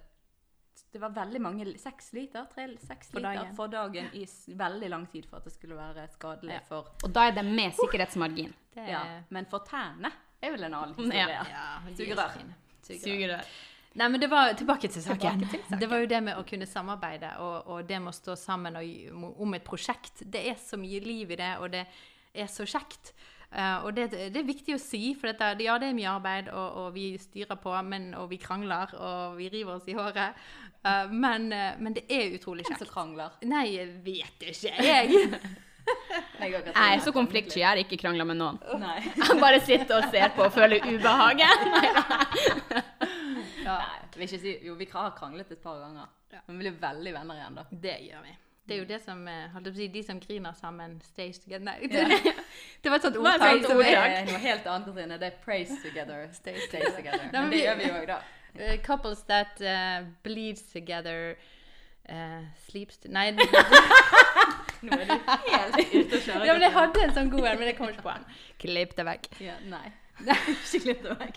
Det 0.93 1.01
var 1.03 1.13
veldig 1.17 1.41
mange 1.45 1.65
Seks 1.81 2.11
liter? 2.17 2.45
Tre, 2.53 2.67
seks 2.81 3.11
For 3.13 3.21
liter 3.21 3.41
dagen. 3.43 3.55
for 3.57 3.73
dagen 3.73 4.11
i 4.17 4.25
veldig 4.57 4.91
lang 4.93 5.07
tid 5.13 5.27
for 5.29 5.41
at 5.41 5.49
det 5.49 5.53
skulle 5.57 5.77
være 5.79 6.05
skadelig 6.15 6.55
Ja. 6.55 6.61
for 6.69 6.93
Og 7.05 7.13
da 7.17 7.27
er 7.31 7.37
det 7.37 7.45
med 7.49 7.73
sikkerhetsmargin. 7.77 8.53
Det 8.77 8.85
Ja, 8.89 9.03
men 9.33 9.49
for 9.51 9.65
tærne 9.67 10.13
er 10.43 10.53
vel 10.53 10.65
en 10.69 10.75
annen 10.77 10.95
historie. 10.95 11.25
Ja. 11.25 11.45
ja, 11.51 11.67
er 11.81 11.97
Sugerør. 11.97 12.37
Sugerør. 12.87 13.03
Sugerør. 13.03 13.51
Nei, 13.97 14.09
men 14.13 14.21
det 14.21 14.29
var 14.29 14.53
tilbake 14.59 14.91
til 14.93 15.03
saken. 15.03 15.41
Tilbake 15.41 15.55
til 15.55 15.63
saken. 15.65 15.81
Det 15.81 15.89
var 15.91 16.03
jo 16.03 16.11
det 16.11 16.21
med 16.27 16.41
å 16.41 16.45
kunne 16.49 16.69
samarbeide 16.69 17.31
og, 17.45 17.71
og 17.73 17.87
det 17.89 18.01
med 18.03 18.13
å 18.13 18.17
stå 18.17 18.37
sammen 18.39 18.77
og, 18.77 19.41
om 19.41 19.57
et 19.57 19.65
prosjekt. 19.65 20.21
Det 20.21 20.43
er 20.51 20.59
så 20.61 20.79
mye 20.81 21.01
liv 21.05 21.33
i 21.33 21.41
det, 21.41 21.55
og 21.63 21.73
det 21.73 21.87
er 22.37 22.53
så 22.53 22.69
kjekt. 22.69 23.15
Uh, 23.47 23.87
og 23.87 23.95
det, 23.97 24.11
det 24.35 24.37
er 24.37 24.49
viktig 24.49 24.75
å 24.75 24.81
si, 24.83 25.15
for 25.17 25.31
dette, 25.31 25.65
ja, 25.65 25.79
det 25.81 25.89
er 25.89 25.97
mye 25.97 26.11
arbeid, 26.13 26.51
og, 26.53 26.81
og 26.83 26.89
vi 26.97 27.13
styrer 27.21 27.57
på, 27.63 27.73
men, 27.87 28.11
og 28.19 28.29
vi 28.33 28.41
krangler, 28.43 28.93
og 28.99 29.39
vi 29.39 29.49
river 29.53 29.79
oss 29.79 29.87
i 29.89 29.95
håret. 29.97 30.43
Uh, 30.83 31.07
men, 31.15 31.49
uh, 31.55 31.79
men 31.81 31.97
det 31.97 32.05
er 32.13 32.35
utrolig 32.37 32.67
Hvem 32.67 32.83
som 32.83 32.91
krangler? 32.91 33.39
Nei, 33.49 33.69
jeg 33.79 33.95
vet 34.05 34.51
ikke, 34.51 34.75
jeg. 34.77 35.31
Katrine 35.87 36.73
Jeg 36.75 36.97
er 36.97 37.03
så 37.05 37.13
konfliktsky, 37.15 37.61
jeg 37.61 37.69
har 37.69 37.81
ikke 37.81 37.99
krangla 38.01 38.27
med 38.27 38.41
noen. 38.41 38.59
Nei. 38.83 38.99
Jeg 39.21 39.39
bare 39.41 39.61
sitter 39.63 40.01
og 40.01 40.11
ser 40.11 40.33
på 40.35 40.43
og 40.47 40.53
føler 40.55 40.83
ubehaget. 40.83 41.63
Nei, 43.67 44.01
vi 44.17 44.29
si 44.31 44.57
Jo, 44.65 44.75
vi 44.79 44.89
har 44.93 45.15
kranglet 45.19 45.51
et 45.53 45.63
par 45.63 45.79
ganger. 45.83 46.11
Men 46.47 46.59
vi 46.59 46.65
blir 46.65 46.77
veldig 46.81 47.15
venner 47.15 47.41
igjen, 47.41 47.57
da. 47.61 47.65
Det 47.71 47.97
gjør 48.07 48.27
vi. 48.27 48.35
Det 48.67 48.75
er 48.75 48.79
jo 48.81 48.87
det 48.89 48.99
som 49.05 49.21
eh, 49.31 49.45
holdt 49.53 49.69
på 49.69 49.73
å 49.77 49.79
si, 49.79 49.87
De 49.95 50.03
som 50.03 50.21
griner 50.21 50.55
sammen, 50.59 50.97
stays 51.07 51.39
together. 51.39 51.65
Nei, 51.69 51.77
det, 51.91 52.33
det 52.83 52.91
var 52.91 52.99
et 52.99 53.05
sånt 53.07 53.19
ordtak. 53.21 53.61
som 53.63 53.79
det 53.79 53.93
er 53.95 54.17
noe 54.27 54.41
helt 54.43 54.67
annet, 54.73 54.89
Katrine. 54.89 55.19
Det 55.23 55.29
er 55.29 55.37
praise 55.45 55.77
together, 55.85 56.25
stay, 56.35 56.59
stay 56.67 56.89
together. 56.97 57.29
Men 57.33 57.53
det 57.55 57.61
gjør 57.63 57.79
vi 57.79 57.87
jo 57.87 58.01
òg, 58.01 58.09
da. 58.11 58.19
Uh, 58.57 58.73
couples 58.83 59.23
that 59.29 59.61
uh, 59.61 60.09
bleeds 60.25 60.65
together 60.73 61.37
uh, 62.09 62.43
sleeps 62.67 62.97
to 62.97 63.11
Nei, 63.13 63.29
Nå 64.87 64.97
er 64.97 65.05
du 65.05 65.13
helt 65.13 65.79
ute 65.93 66.17
å 66.17 66.21
kjøre. 66.25 66.43
ja, 66.49 66.55
men 66.57 66.65
jeg 66.67 66.73
hadde 66.75 67.05
en 67.05 67.15
sånn 67.17 67.31
god 67.33 67.47
en, 67.53 67.61
men 67.61 67.71
jeg 67.71 67.79
kom 67.79 67.93
ikke 67.93 68.05
på 68.05 68.17
den. 68.17 68.27
Klipp 68.65 68.97
det 68.99 69.07
vekk. 69.09 69.31
ja, 69.45 69.61
Nei. 69.71 69.87
Ikke 70.25 70.81
klipp 70.81 71.05
meg. 71.19 71.37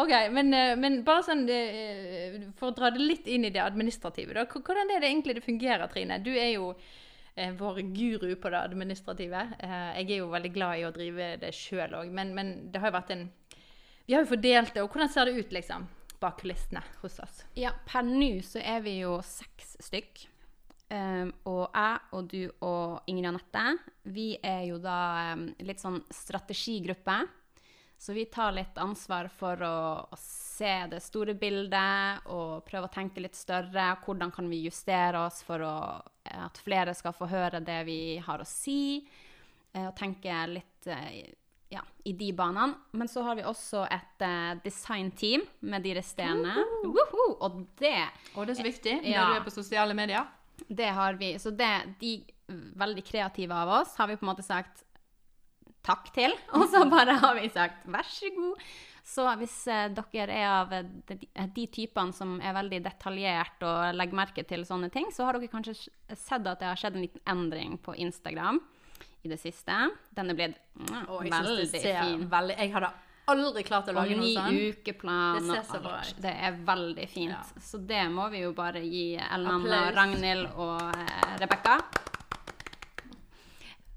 Ok, 0.00 0.12
men, 0.32 0.54
eh, 0.56 0.72
men 0.80 1.00
bare 1.04 1.24
sånn 1.26 1.44
eh, 1.52 2.38
For 2.56 2.70
å 2.70 2.76
dra 2.76 2.90
det 2.94 3.02
litt 3.02 3.28
inn 3.28 3.44
i 3.44 3.52
det 3.52 3.62
administrative, 3.62 4.34
da. 4.36 4.46
Hvordan 4.48 4.92
er 4.94 5.02
det 5.02 5.10
egentlig 5.10 5.36
det 5.38 5.44
fungerer, 5.44 5.86
Trine? 5.92 6.20
Du 6.24 6.32
er 6.32 6.54
jo 6.54 6.72
eh, 7.36 7.52
vår 7.56 7.82
guru 7.92 8.34
på 8.40 8.52
det 8.52 8.62
administrative. 8.62 9.44
Eh, 9.58 10.00
jeg 10.00 10.10
er 10.10 10.22
jo 10.22 10.32
veldig 10.32 10.52
glad 10.54 10.80
i 10.80 10.88
å 10.88 10.94
drive 10.94 11.34
det 11.42 11.52
sjøl 11.56 12.00
òg, 12.00 12.10
men, 12.16 12.34
men 12.36 12.56
det 12.72 12.82
har 12.82 12.92
jo 12.92 12.98
vært 12.98 13.14
en 13.16 13.28
Vi 14.06 14.16
har 14.16 14.24
jo 14.24 14.32
fordelt 14.32 14.74
det, 14.74 14.82
og 14.82 14.90
hvordan 14.90 15.12
ser 15.12 15.28
det 15.28 15.38
ut, 15.38 15.52
liksom? 15.54 15.86
Bak 16.20 16.40
kulissene 16.42 16.82
hos 17.00 17.20
oss. 17.22 17.44
Ja, 17.56 17.70
per 17.86 18.04
nå 18.04 18.40
så 18.44 18.60
er 18.60 18.82
vi 18.84 18.98
jo 19.00 19.20
seks 19.24 19.76
stykk. 19.86 20.26
Um, 20.90 21.28
og 21.46 21.68
jeg 21.70 21.98
og 22.18 22.30
du 22.32 22.40
og 22.66 23.06
Ingrid 23.06 23.28
Anette, 23.30 23.62
vi 24.10 24.32
er 24.42 24.64
jo 24.66 24.80
da 24.82 24.96
um, 25.36 25.44
litt 25.62 25.78
sånn 25.78 26.00
strategigruppe. 26.10 27.20
Så 28.00 28.14
vi 28.16 28.22
tar 28.32 28.54
litt 28.56 28.78
ansvar 28.80 29.26
for 29.28 29.60
å, 29.60 29.76
å 30.08 30.16
se 30.16 30.70
det 30.88 31.02
store 31.04 31.34
bildet 31.36 32.24
og 32.32 32.62
prøve 32.64 32.88
å 32.88 32.92
tenke 32.94 33.20
litt 33.20 33.36
større. 33.36 33.90
Hvordan 34.06 34.32
kan 34.32 34.48
vi 34.48 34.62
justere 34.64 35.20
oss 35.26 35.42
for 35.44 35.60
å, 35.60 35.74
at 36.24 36.60
flere 36.64 36.94
skal 36.96 37.12
få 37.16 37.28
høre 37.28 37.60
det 37.60 37.82
vi 37.88 37.98
har 38.24 38.40
å 38.40 38.48
si? 38.48 39.02
eh, 39.74 39.84
Og 39.84 39.92
tenke 40.00 40.32
litt 40.48 40.88
eh, 40.88 41.28
ja, 41.76 41.84
i 42.08 42.14
de 42.16 42.32
banene. 42.32 42.74
Men 42.96 43.08
så 43.12 43.22
har 43.28 43.36
vi 43.36 43.44
også 43.46 43.84
et 43.92 44.24
eh, 44.24 44.52
designteam 44.64 45.44
med 45.68 45.84
de 45.84 45.92
resterende. 46.00 46.56
Woho! 46.88 47.26
Og 47.44 47.60
det 47.84 47.98
Og 48.34 48.46
det 48.48 48.56
er 48.56 48.62
så 48.64 48.68
viktig 48.70 48.96
Ja. 49.12 49.26
når 49.26 49.34
du 49.34 49.40
er 49.42 49.48
på 49.50 49.58
sosiale 49.60 49.94
medier. 49.94 50.24
det 50.68 50.88
har 50.96 51.20
vi. 51.20 51.34
Så 51.38 51.52
det, 51.52 51.70
de 52.00 52.16
veldig 52.80 53.04
kreative 53.06 53.54
av 53.54 53.68
oss 53.82 53.92
har 54.00 54.08
vi 54.08 54.16
på 54.16 54.24
en 54.24 54.32
måte 54.32 54.42
sagt 54.44 54.86
takk 55.86 56.12
til. 56.14 56.34
Og 56.56 56.68
så 56.70 56.84
bare 56.90 57.18
har 57.22 57.36
vi 57.38 57.50
sagt 57.52 57.86
vær 57.90 58.06
så 58.06 58.32
god. 58.36 58.70
Så 59.10 59.24
hvis 59.40 59.54
eh, 59.72 59.88
dere 59.96 60.34
er 60.36 60.48
av 60.48 60.74
eh, 60.76 60.90
de, 61.08 61.16
de 61.56 61.66
typene 61.72 62.14
som 62.14 62.36
er 62.38 62.54
veldig 62.54 62.82
detaljert 62.84 63.64
og 63.66 63.96
legger 63.96 64.18
merke 64.20 64.44
til 64.46 64.62
sånne 64.68 64.90
ting, 64.92 65.08
så 65.14 65.26
har 65.26 65.38
dere 65.38 65.50
kanskje 65.50 65.74
sett 65.80 66.46
at 66.46 66.60
det 66.60 66.68
har 66.68 66.78
skjedd 66.78 66.98
en 66.98 67.06
liten 67.06 67.24
endring 67.32 67.78
på 67.82 67.96
Instagram 67.98 68.60
i 69.22 69.28
det 69.32 69.40
siste. 69.40 69.76
Den 70.16 70.32
er 70.32 70.38
blitt 70.38 70.60
mm, 70.78 71.06
oh, 71.08 71.24
jeg 71.24 71.32
veldig 71.32 71.66
ser 71.72 72.02
fin. 72.04 72.26
veldig 72.30 72.56
Jeg 72.56 72.74
hadde 72.76 72.92
aldri 73.30 73.64
klart 73.66 73.90
å 73.90 73.94
lage 73.96 74.16
noe 74.16 74.24
ny 74.24 74.32
sånn. 74.36 74.60
ukeplan 74.70 75.40
Det 75.40 75.50
ser 75.50 75.60
og 75.60 75.68
så 75.72 75.82
bra 75.84 75.98
alt. 75.98 76.14
ut. 76.14 76.22
Det 76.24 76.32
er 76.48 76.62
veldig 76.70 77.08
fint. 77.10 77.34
Ja. 77.34 77.66
Så 77.66 77.82
det 77.90 78.04
må 78.14 78.28
vi 78.32 78.44
jo 78.44 78.54
bare 78.56 78.82
gi 78.84 79.04
Ellen 79.20 79.52
Anna, 79.58 79.82
Ragnhild 79.96 80.48
og 80.54 80.86
eh, 80.94 81.36
Rebekka. 81.42 81.76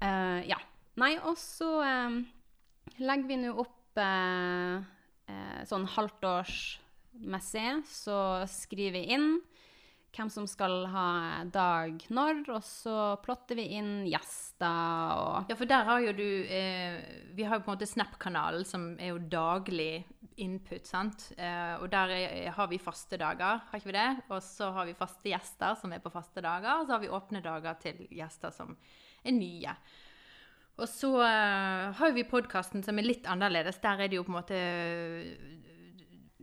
Uh, 0.04 0.40
ja. 0.44 0.58
Nei, 1.00 1.14
og 1.26 1.34
så 1.40 1.70
eh, 1.82 2.20
legger 3.02 3.30
vi 3.30 3.40
nå 3.42 3.54
opp 3.58 3.98
eh, 3.98 4.76
eh, 5.26 5.60
sånn 5.66 5.88
halvtårsmessig, 5.96 7.68
så 7.90 8.18
skriver 8.50 9.00
vi 9.00 9.04
inn 9.16 9.28
hvem 10.14 10.30
som 10.30 10.46
skal 10.46 10.84
ha 10.92 11.08
dag 11.50 12.02
når, 12.14 12.44
og 12.54 12.62
så 12.62 12.96
plotter 13.24 13.58
vi 13.58 13.64
inn 13.78 14.04
gjester 14.06 15.18
og 15.18 15.50
Ja, 15.50 15.56
for 15.58 15.66
der 15.66 15.88
har 15.88 16.04
jo 16.04 16.12
du 16.14 16.28
eh, 16.46 17.00
Vi 17.34 17.42
har 17.42 17.58
jo 17.58 17.64
på 17.64 17.72
en 17.72 17.74
måte 17.74 17.88
Snap-kanalen, 17.90 18.62
som 18.68 18.92
er 18.94 19.10
jo 19.10 19.18
daglig 19.18 20.04
input, 20.40 20.86
sant. 20.86 21.28
Eh, 21.38 21.74
og 21.78 21.88
der 21.92 22.14
er, 22.14 22.48
har 22.54 22.70
vi 22.70 22.78
faste 22.82 23.18
dager, 23.20 23.60
har 23.66 23.80
ikke 23.80 23.90
vi 23.90 23.98
det? 23.98 24.08
Og 24.30 24.40
så 24.42 24.70
har 24.74 24.86
vi 24.88 24.96
faste 24.98 25.30
gjester 25.30 25.76
som 25.78 25.94
er 25.94 26.02
på 26.02 26.14
faste 26.14 26.42
dager, 26.42 26.80
og 26.80 26.86
så 26.86 26.96
har 26.96 27.04
vi 27.04 27.12
åpne 27.14 27.42
dager 27.44 27.78
til 27.82 28.06
gjester 28.10 28.54
som 28.54 28.74
er 29.24 29.34
nye. 29.34 29.76
Og 30.74 30.88
så 30.90 31.10
uh, 31.20 31.92
har 31.94 32.14
vi 32.16 32.24
podkasten 32.26 32.82
som 32.82 32.98
er 32.98 33.06
litt 33.06 33.28
annerledes. 33.30 33.78
Der 33.82 34.00
er 34.02 34.10
det 34.10 34.18
jo 34.18 34.24
på 34.26 34.32
en 34.32 34.38
måte 34.40 34.58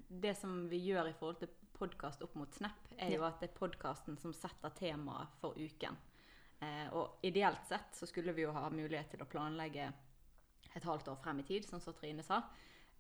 Det 0.08 0.36
som 0.40 0.70
vi 0.72 0.80
gjør 0.86 1.10
i 1.10 1.18
forhold 1.18 1.42
til 1.42 1.52
podkast 1.82 2.22
opp 2.24 2.38
mot 2.38 2.54
Snap, 2.54 2.94
er 3.02 3.16
jo 3.16 3.26
at 3.26 3.42
det 3.42 3.50
er 3.50 3.58
podkasten 3.58 4.18
som 4.22 4.34
setter 4.38 4.72
temaet 4.78 5.34
for 5.42 5.58
uken. 5.58 5.98
Eh, 6.62 6.88
og 6.94 7.24
ideelt 7.26 7.64
sett 7.66 7.98
så 7.98 8.06
skulle 8.06 8.36
vi 8.38 8.44
jo 8.46 8.54
ha 8.54 8.68
mulighet 8.70 9.16
til 9.16 9.24
å 9.24 9.30
planlegge 9.30 9.88
et 10.78 10.86
halvt 10.86 11.10
år 11.10 11.18
frem 11.24 11.42
i 11.42 11.48
tid, 11.48 11.66
sånn 11.66 11.82
som 11.82 11.96
Trine 11.98 12.22
sa. 12.22 12.44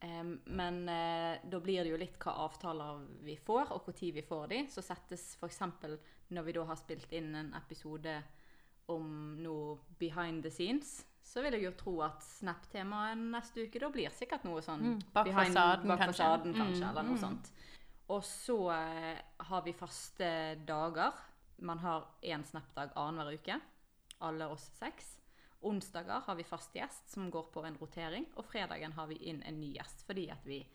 Em, 0.02 0.34
men 0.50 0.82
eh, 0.90 1.44
da 1.46 1.60
blir 1.62 1.86
det 1.86 1.94
jo 1.94 2.02
litt 2.02 2.18
hva 2.24 2.34
avtaler 2.48 3.06
vi 3.22 3.38
får, 3.38 3.70
og 3.70 3.86
når 3.92 4.18
vi 4.18 4.26
får 4.26 4.50
de. 4.50 4.64
Så 4.74 4.82
settes 4.82 5.36
f.eks. 5.38 5.62
når 6.34 6.48
vi 6.50 6.58
da 6.58 6.66
har 6.72 6.82
spilt 6.82 7.14
inn 7.14 7.36
en 7.38 7.54
episode 7.62 8.18
om 8.90 9.38
noe 9.46 9.78
behind 10.02 10.42
the 10.42 10.50
scenes, 10.50 11.04
så 11.24 11.42
vil 11.46 11.54
jeg 11.54 11.64
jo 11.64 11.72
tro 11.78 11.94
at 12.06 12.24
Snap-temaet 12.26 13.18
neste 13.32 13.66
uke 13.68 13.80
da 13.80 13.90
blir 13.94 14.10
sikkert 14.12 14.44
noe 14.48 14.62
sånn 14.66 14.82
Mm, 14.82 15.00
bak 15.14 15.28
fasaden, 15.28 15.88
kanskje. 15.98 16.58
kanskje, 16.58 16.82
Mm, 16.82 16.90
eller 16.90 17.04
noe 17.04 17.18
mm. 17.18 17.22
sånt. 17.22 17.52
Og 18.10 18.24
så 18.28 18.58
eh, 18.74 19.22
har 19.40 19.62
vi 19.64 19.74
faste 19.74 20.32
dager. 20.66 21.14
Man 21.62 21.80
har 21.80 22.08
én 22.24 22.44
Snap-dag 22.44 22.92
annenhver 22.96 23.34
uke. 23.38 23.60
Alle 24.22 24.48
oss 24.50 24.70
seks. 24.80 25.18
Onsdager 25.64 26.20
har 26.26 26.36
vi 26.36 26.44
fast 26.44 26.74
gjest 26.74 27.12
som 27.14 27.30
går 27.32 27.52
på 27.54 27.64
en 27.66 27.78
rotering. 27.78 28.26
Og 28.36 28.46
fredagen 28.46 28.92
har 28.94 29.08
vi 29.08 29.16
inn 29.30 29.44
en 29.46 29.60
ny 29.62 29.74
gjest 29.78 30.04
fordi 30.08 30.30
at 30.32 30.44
vi 30.44 30.66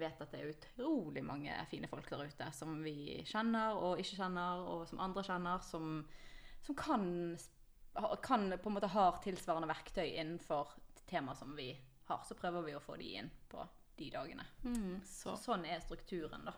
vet 0.00 0.20
at 0.20 0.30
det 0.32 0.40
er 0.40 0.54
utrolig 0.54 1.22
mange 1.22 1.52
fine 1.68 1.86
folk 1.86 2.08
der 2.08 2.24
ute 2.24 2.46
som 2.56 2.82
vi 2.82 3.22
kjenner 3.28 3.76
og 3.76 3.98
ikke 4.00 4.16
kjenner, 4.16 4.62
og 4.64 4.86
som 4.88 4.98
andre 4.98 5.22
kjenner, 5.22 5.58
som, 5.60 6.06
som 6.64 6.74
kan, 6.74 7.04
ha- 7.36 7.59
kan 8.22 8.48
på 8.58 8.70
en 8.70 8.76
måte 8.76 8.90
har 8.92 9.20
tilsvarende 9.24 9.70
verktøy 9.70 10.06
innenfor 10.06 10.74
tema 11.10 11.34
som 11.34 11.54
vi 11.56 11.72
har. 12.08 12.22
Så 12.26 12.36
prøver 12.38 12.66
vi 12.66 12.76
å 12.76 12.82
få 12.84 12.96
de 13.00 13.14
inn 13.20 13.30
på 13.50 13.66
de 14.00 14.10
dagene. 14.12 14.46
Så, 15.06 15.36
sånn 15.36 15.66
er 15.68 15.82
strukturen, 15.84 16.46
da. 16.48 16.54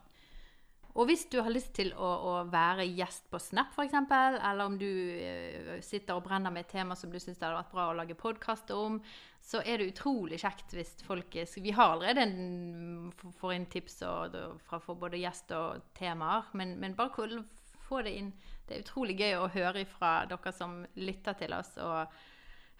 Og 0.92 1.08
hvis 1.08 1.24
du 1.32 1.38
har 1.40 1.48
lyst 1.48 1.70
til 1.78 1.88
å, 1.96 2.08
å 2.28 2.32
være 2.52 2.84
gjest 2.84 3.30
på 3.32 3.40
Snap 3.40 3.72
f.eks., 3.72 3.94
eller 4.12 4.64
om 4.66 4.74
du 4.76 4.88
uh, 4.88 5.78
sitter 5.84 6.18
og 6.18 6.26
brenner 6.26 6.52
med 6.52 6.66
et 6.66 6.74
tema 6.74 6.96
som 6.98 7.08
du 7.08 7.16
syns 7.16 7.40
det 7.40 7.46
hadde 7.46 7.62
vært 7.62 7.72
bra 7.72 7.86
å 7.88 7.96
lage 7.96 8.18
podkast 8.18 8.74
om, 8.76 8.98
så 9.42 9.62
er 9.64 9.80
det 9.80 9.88
utrolig 9.94 10.42
kjekt 10.42 10.74
hvis 10.76 10.92
folk 11.06 11.32
er 11.40 11.48
Vi 11.64 11.72
har 11.74 11.94
allerede 11.94 12.26
en, 12.26 13.08
får 13.40 13.56
inn 13.56 13.66
tips 13.72 14.02
og, 14.04 14.36
og 14.36 14.60
fra 14.68 14.82
for 14.84 15.00
både 15.00 15.22
gjest 15.22 15.56
og 15.56 15.80
temaer, 15.96 16.52
men, 16.60 16.76
men 16.82 16.98
bare 16.98 17.14
få 17.92 18.02
det 18.06 18.16
inn. 18.18 18.32
Det 18.66 18.76
er 18.76 18.84
utrolig 18.86 19.18
gøy 19.20 19.34
å 19.36 19.50
høre 19.52 19.84
fra 19.90 20.12
dere 20.30 20.52
som 20.56 20.80
lytter 20.96 21.36
til 21.36 21.52
oss, 21.56 21.74
og 21.82 22.08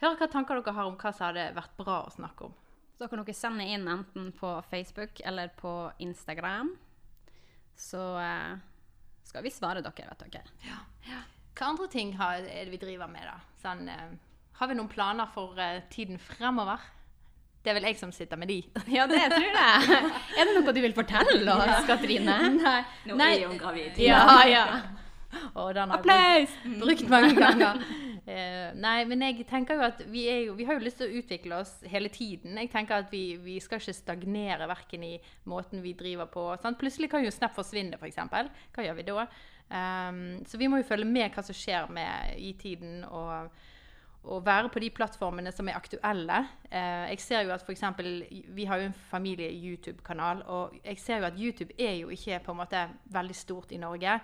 høre 0.01 0.17
hva 0.19 0.29
tanker 0.31 0.59
dere 0.59 0.75
har 0.77 0.89
om 0.89 0.97
hva 0.97 1.13
som 1.13 1.29
hadde 1.29 1.51
vært 1.57 1.77
bra 1.77 1.99
å 2.07 2.13
snakke 2.15 2.49
om. 2.49 2.55
Så 2.97 3.09
kan 3.09 3.21
dere 3.21 3.35
sende 3.37 3.67
inn 3.67 3.87
enten 3.89 4.31
på 4.37 4.55
Facebook 4.69 5.21
eller 5.25 5.53
på 5.59 5.73
Instagram. 6.05 6.73
Så 7.77 8.01
eh, 8.21 8.57
skal 9.25 9.45
vi 9.45 9.53
svare 9.53 9.81
dere, 9.85 10.09
vet 10.13 10.25
dere. 10.33 10.43
Hva 11.53 11.69
andre 11.69 11.87
ting 11.93 12.13
har, 12.17 12.41
er 12.41 12.65
det 12.65 12.73
vi 12.73 12.81
driver 12.81 13.09
med, 13.11 13.25
da? 13.29 13.37
Sånn, 13.61 13.87
eh, 13.89 14.13
har 14.59 14.69
vi 14.69 14.77
noen 14.77 14.91
planer 14.91 15.29
for 15.33 15.57
eh, 15.61 15.81
tiden 15.93 16.21
fremover? 16.21 16.81
Det 17.63 17.71
er 17.71 17.77
vel 17.77 17.87
jeg 17.87 17.97
som 17.99 18.11
sitter 18.11 18.39
med 18.39 18.49
de. 18.51 18.59
Ja, 18.97 19.05
det 19.07 19.21
tror 19.31 19.45
jeg. 19.47 19.99
Er 20.37 20.49
det 20.49 20.55
noe 20.57 20.73
du 20.75 20.81
vil 20.83 20.95
fortelle 20.97 21.53
oss, 21.55 21.85
Katrine? 21.87 22.35
Nei. 22.57 22.79
Nå 23.07 23.17
Nei. 23.19 23.31
er 23.39 23.47
hun 23.47 23.61
gravid. 23.61 24.01
Ja, 24.03 24.25
ja. 24.49 24.65
Og 25.59 25.73
den 25.75 25.93
har 25.93 26.01
jeg 26.03 26.47
brukt, 26.47 26.65
brukt 26.83 27.09
mange 27.11 27.33
ganger. 27.37 27.81
Uh, 28.23 28.69
nei, 28.79 28.97
men 29.09 29.25
jeg 29.25 29.47
tenker 29.49 29.79
jo 29.79 29.85
at 29.87 30.03
vi, 30.07 30.25
jo, 30.45 30.53
vi 30.55 30.67
har 30.67 30.77
jo 30.77 30.85
lyst 30.85 31.01
til 31.01 31.09
å 31.09 31.21
utvikle 31.21 31.59
oss 31.59 31.73
hele 31.91 32.11
tiden. 32.13 32.55
Jeg 32.61 32.71
tenker 32.71 33.03
at 33.03 33.11
vi, 33.11 33.35
vi 33.43 33.57
skal 33.63 33.81
ikke 33.81 33.97
stagnere 33.97 34.69
verken 34.71 35.03
i 35.07 35.17
måten 35.49 35.83
vi 35.83 35.95
driver 35.99 36.31
på. 36.31 36.47
Sant? 36.63 36.79
Plutselig 36.79 37.11
kan 37.11 37.25
jo 37.25 37.33
Snap 37.33 37.55
forsvinne, 37.57 37.99
f.eks. 37.99 38.21
Hva 38.23 38.87
gjør 38.87 38.99
vi 38.99 39.09
da? 39.09 39.27
Um, 39.73 40.23
så 40.47 40.59
vi 40.61 40.69
må 40.69 40.79
jo 40.79 40.87
følge 40.87 41.09
med 41.09 41.33
hva 41.33 41.43
som 41.45 41.57
skjer 41.57 41.91
med 41.91 42.35
i 42.39 42.55
tiden. 42.59 43.03
og 43.09 43.53
å 44.23 44.39
være 44.43 44.69
på 44.71 44.79
de 44.79 44.89
plattformene 44.95 45.51
som 45.51 45.67
er 45.67 45.77
aktuelle. 45.77 46.37
Eh, 46.69 47.09
jeg 47.13 47.19
ser 47.19 47.43
jo 47.43 47.53
at 47.55 47.69
eksempel, 47.69 48.23
Vi 48.47 48.65
har 48.65 48.79
jo 48.79 48.85
en 48.85 48.93
familie-YouTube-kanal, 48.93 50.43
og 50.47 50.79
jeg 50.83 50.97
ser 50.97 51.19
jo 51.19 51.25
at 51.25 51.39
YouTube 51.39 51.73
er 51.77 51.95
jo 52.01 52.09
ikke 52.09 52.39
på 52.39 52.51
en 52.51 52.57
måte 52.57 52.89
veldig 53.05 53.35
stort 53.35 53.71
i 53.71 53.77
Norge. 53.77 54.19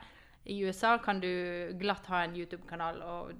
I 0.45 0.59
USA 0.65 0.97
kan 1.03 1.19
du 1.19 1.29
glatt 1.79 2.07
ha 2.09 2.23
en 2.23 2.37
YouTube-kanal 2.37 3.01
og 3.05 3.33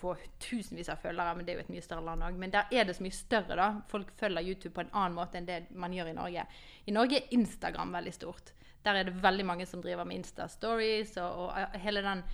få 0.00 0.14
tusenvis 0.40 0.88
av 0.88 1.00
følgere, 1.02 1.34
men 1.36 1.46
det 1.46 1.52
er 1.52 1.60
jo 1.60 1.64
et 1.66 1.72
mye 1.74 1.84
større 1.84 2.04
land 2.06 2.24
òg. 2.24 2.38
Men 2.40 2.52
der 2.54 2.70
er 2.72 2.86
det 2.88 2.96
så 2.96 3.04
mye 3.04 3.16
større, 3.16 3.56
da. 3.58 3.68
Folk 3.90 4.12
følger 4.20 4.46
YouTube 4.48 4.74
på 4.76 4.84
en 4.84 4.94
annen 4.96 5.18
måte 5.18 5.40
enn 5.40 5.48
det 5.48 5.60
man 5.76 5.94
gjør 5.94 6.12
i 6.12 6.16
Norge. 6.16 6.46
I 6.88 6.94
Norge 6.96 7.20
er 7.20 7.36
Instagram 7.36 7.92
veldig 7.98 8.14
stort. 8.16 8.52
Der 8.86 8.96
er 8.96 9.08
det 9.08 9.18
veldig 9.20 9.44
mange 9.44 9.66
som 9.68 9.82
driver 9.84 10.08
med 10.08 10.22
Insta-stories, 10.22 11.16
og, 11.20 11.50
og 11.50 11.80
hele 11.82 12.04
den 12.06 12.24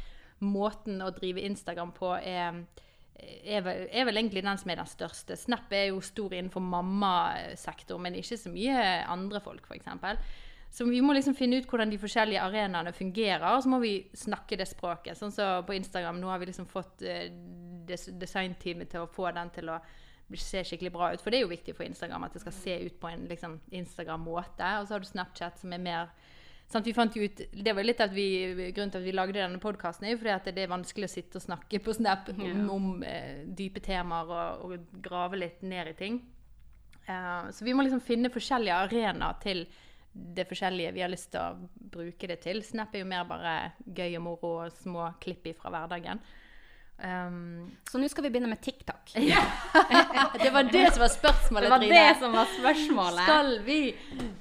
måten 0.47 1.01
å 1.03 1.11
drive 1.17 1.43
Instagram 1.49 1.91
på 1.97 2.13
er, 2.21 2.61
er, 3.17 3.65
vel, 3.65 3.87
er 3.91 4.07
vel 4.07 4.21
egentlig 4.21 4.45
den 4.47 4.61
som 4.61 4.71
er 4.71 4.79
den 4.83 4.91
største. 4.91 5.39
Snap 5.41 5.73
er 5.75 5.89
jo 5.89 6.03
stor 6.05 6.37
innenfor 6.37 6.63
mammasektor, 6.63 7.99
men 7.99 8.19
ikke 8.21 8.39
så 8.39 8.53
mye 8.53 8.77
andre 9.11 9.43
folk, 9.43 9.67
f.eks. 9.67 9.91
Så 10.77 10.85
vi 10.85 11.01
må 11.01 11.15
liksom 11.17 11.33
finne 11.33 11.57
ut 11.57 11.69
hvordan 11.71 11.89
de 11.89 11.97
forskjellige 11.97 12.43
arenaene 12.45 12.93
fungerer, 12.93 13.47
og 13.49 13.63
så 13.65 13.71
må 13.73 13.79
vi 13.81 13.95
snakke 14.13 14.59
det 14.61 14.67
språket. 14.69 15.17
Sånn 15.17 15.33
som 15.33 15.65
på 15.65 15.73
Instagram, 15.73 16.19
nå 16.21 16.29
har 16.29 16.43
vi 16.43 16.51
liksom 16.51 16.67
fått 16.69 17.01
eh, 17.01 17.31
des 17.89 18.11
designteamet 18.21 18.91
til 18.93 19.07
å 19.07 19.09
få 19.09 19.31
den 19.33 19.53
til 19.55 19.71
å 19.73 19.79
se 20.37 20.61
skikkelig 20.67 20.93
bra 20.93 21.13
ut. 21.15 21.23
For 21.25 21.33
det 21.33 21.39
er 21.39 21.47
jo 21.47 21.55
viktig 21.55 21.73
for 21.79 21.87
Instagram 21.87 22.27
at 22.27 22.37
det 22.37 22.43
skal 22.43 22.57
se 22.59 22.75
ut 22.83 22.99
på 23.01 23.09
en 23.09 23.25
liksom, 23.31 23.57
Instagram-måte. 23.79 24.73
Og 24.83 24.89
så 24.89 24.97
har 24.97 25.07
du 25.07 25.09
Snapchat 25.09 25.63
som 25.63 25.73
er 25.73 25.81
mer 25.87 26.13
sant, 26.69 26.85
vi 26.85 26.95
fant 26.97 27.17
jo 27.17 27.25
ut, 27.25 27.41
Det 27.55 27.75
var 27.79 27.87
litt 27.87 28.05
at 28.05 28.13
vi, 28.13 28.29
grunnen 28.75 28.93
til 28.93 29.01
at 29.01 29.07
vi 29.07 29.17
lagde 29.17 29.39
denne 29.39 29.63
podkasten, 29.63 30.05
er 30.05 30.17
jo 30.17 30.21
fordi 30.21 30.35
at 30.35 30.53
det 30.59 30.67
er 30.67 30.73
vanskelig 30.75 31.09
å 31.09 31.15
sitte 31.15 31.41
og 31.41 31.47
snakke 31.47 31.81
på 31.81 31.97
Snap 31.97 32.29
om, 32.37 32.71
om 32.75 32.93
eh, 33.07 33.47
dype 33.47 33.81
temaer 33.81 34.29
og, 34.29 34.67
og 34.67 35.03
grave 35.09 35.41
litt 35.41 35.65
ned 35.65 35.95
i 35.95 35.99
ting. 36.05 36.23
Uh, 37.07 37.49
så 37.55 37.63
vi 37.63 37.73
må 37.73 37.85
liksom 37.87 38.03
finne 38.03 38.35
forskjellige 38.35 38.77
arenaer 38.89 39.37
til 39.41 39.69
det 40.37 40.47
forskjellige 40.49 40.95
vi 40.97 41.03
har 41.05 41.11
lyst 41.13 41.31
til 41.35 41.41
å 41.41 41.69
bruke 41.93 42.29
det 42.31 42.41
til. 42.45 42.63
Snap 42.65 42.95
er 42.95 43.05
jo 43.05 43.09
mer 43.11 43.25
bare 43.29 43.55
gøy 43.87 44.17
og 44.19 44.23
moro 44.25 44.53
og 44.65 44.73
små 44.73 45.11
klipp 45.21 45.47
fra 45.61 45.71
hverdagen. 45.75 46.21
Um, 46.97 47.67
Så 47.85 47.99
nå 48.01 48.09
skal 48.09 48.25
vi 48.25 48.31
begynne 48.33 48.49
med 48.49 48.63
TikTok. 48.65 49.11
det 50.43 50.51
var 50.55 50.63
det 50.73 50.87
som 50.95 51.03
var 51.05 51.11
spørsmålet, 51.13 51.67
Det 51.67 51.71
var 51.75 51.83
Trine. 51.83 51.99
det 52.01 52.15
som 52.23 52.33
var 52.33 52.47
spørsmålet. 52.55 53.27
Skal 53.29 53.51
vi 53.67 53.79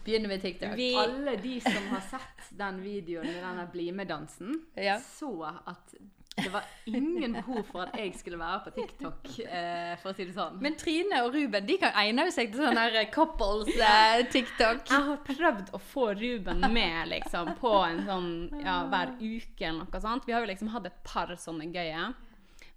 begynne 0.06 0.32
med 0.32 0.42
TikTok? 0.42 0.76
Vi- 0.80 0.96
Alle 0.96 1.36
de 1.44 1.58
som 1.66 1.88
har 1.92 2.06
sett 2.08 2.48
den 2.56 2.80
videoen 2.84 3.28
med 3.28 3.42
denne 3.44 3.68
bli 3.74 3.90
med-dansen, 3.92 4.62
Ja. 4.78 5.00
så 5.00 5.34
at 5.68 5.96
det 6.36 6.50
var 6.52 6.64
ingen 6.86 7.34
behov 7.34 7.62
for 7.70 7.86
at 7.86 7.96
jeg 7.96 8.12
skulle 8.20 8.40
være 8.40 8.60
på 8.66 8.74
TikTok, 8.76 9.30
eh, 9.46 9.94
for 10.02 10.12
å 10.12 10.16
si 10.18 10.26
det 10.28 10.36
sånn. 10.36 10.58
Men 10.64 10.76
Trine 10.80 11.22
og 11.24 11.32
Ruben 11.36 11.68
de 11.68 11.78
kan 11.80 11.96
egne 12.02 12.26
seg 12.36 12.52
til 12.52 12.66
sånn 12.66 12.80
her 12.80 12.98
couples 13.14 13.72
eh, 13.76 14.26
TikTok. 14.34 14.84
Jeg 14.92 15.08
har 15.08 15.22
prøvd 15.30 15.72
å 15.78 15.80
få 15.80 16.10
Ruben 16.20 16.68
med 16.76 17.14
liksom, 17.14 17.54
på 17.62 17.72
en 17.86 18.04
sånn 18.10 18.30
ja, 18.60 18.82
hver 18.92 19.16
uke 19.22 19.70
eller 19.70 19.86
noe 19.86 20.04
sånt. 20.04 20.28
Vi 20.28 20.36
har 20.36 20.44
jo 20.44 20.52
liksom 20.52 20.74
hatt 20.76 20.92
et 20.92 21.02
par 21.08 21.32
sånne 21.40 21.70
gøye. 21.72 22.12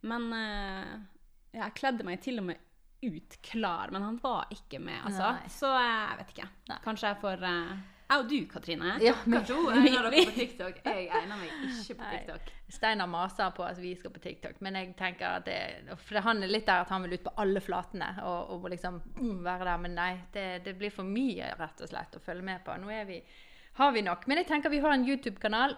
Men 0.06 0.30
eh, 0.38 0.96
jeg 1.58 1.76
kledde 1.80 2.06
meg 2.06 2.22
til 2.22 2.38
og 2.42 2.50
med 2.52 2.64
ut 3.02 3.38
klar, 3.46 3.90
men 3.94 4.02
han 4.02 4.16
var 4.22 4.48
ikke 4.54 4.80
med, 4.82 4.98
altså. 5.06 5.34
Nei. 5.34 5.50
Så 5.50 5.70
eh, 5.70 5.92
jeg 5.98 6.18
vet 6.22 6.34
ikke. 6.34 6.48
Kanskje 6.86 7.12
jeg 7.12 7.20
får 7.22 7.44
eh, 7.50 7.78
Jeg 8.08 8.22
og 8.22 8.28
du, 8.30 8.38
Katrine. 8.48 8.92
Ja, 9.04 9.12
men, 9.26 9.34
Kanskje 9.36 9.56
hun 9.58 9.74
egner 9.82 10.06
dere 10.08 10.22
på 10.30 10.32
TikTok. 10.38 10.78
Jeg 10.80 11.08
egner 11.12 11.36
meg 11.36 11.50
ikke 11.68 11.96
på 11.98 12.06
Nei. 12.06 12.12
TikTok. 12.14 12.52
Steinar 12.72 13.10
maser 13.12 13.50
på 13.56 13.66
at 13.66 13.80
vi 13.82 13.90
skal 13.98 14.14
på 14.14 14.22
TikTok, 14.24 14.62
men 14.64 14.78
jeg 14.80 14.94
tenker 14.96 15.26
at 15.28 15.44
det, 15.44 15.58
for 16.06 16.16
det 16.16 16.22
han 16.24 16.40
er 16.44 16.52
litt 16.52 16.64
der 16.68 16.86
at 16.86 16.92
han 16.92 17.04
vil 17.04 17.18
ut 17.18 17.26
på 17.26 17.34
alle 17.44 17.60
flatene 17.64 18.08
og, 18.24 18.54
og 18.56 18.70
liksom 18.72 18.96
mm, 19.18 19.34
være 19.44 19.68
der. 19.68 19.82
Men 19.84 19.98
nei, 19.98 20.08
det, 20.32 20.46
det 20.64 20.74
blir 20.80 20.94
for 20.94 21.08
mye 21.08 21.52
rett 21.60 21.84
og 21.84 21.92
slett 21.92 22.16
å 22.16 22.24
følge 22.24 22.48
med 22.48 22.64
på. 22.64 22.78
Nå 22.80 22.88
er 22.96 23.04
vi, 23.10 23.20
har 23.82 23.92
vi 23.92 24.06
nok. 24.08 24.24
Men 24.30 24.40
jeg 24.40 24.48
tenker 24.54 24.72
vi 24.72 24.80
har 24.86 24.96
en 24.96 25.04
YouTube-kanal 25.04 25.76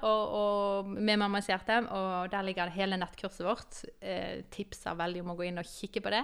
med 0.87 1.19
Mammas 1.25 1.51
hjerte, 1.51 1.83
og 1.90 2.31
der 2.31 2.47
ligger 2.47 2.71
hele 2.79 3.01
nettkurset 3.03 3.43
vårt. 3.43 3.83
Eh, 3.99 4.47
tipser 4.55 5.03
veldig 5.03 5.27
om 5.27 5.35
å 5.35 5.38
gå 5.43 5.51
inn 5.51 5.59
og 5.59 5.66
kikke 5.66 6.07
på 6.07 6.14
det. 6.14 6.23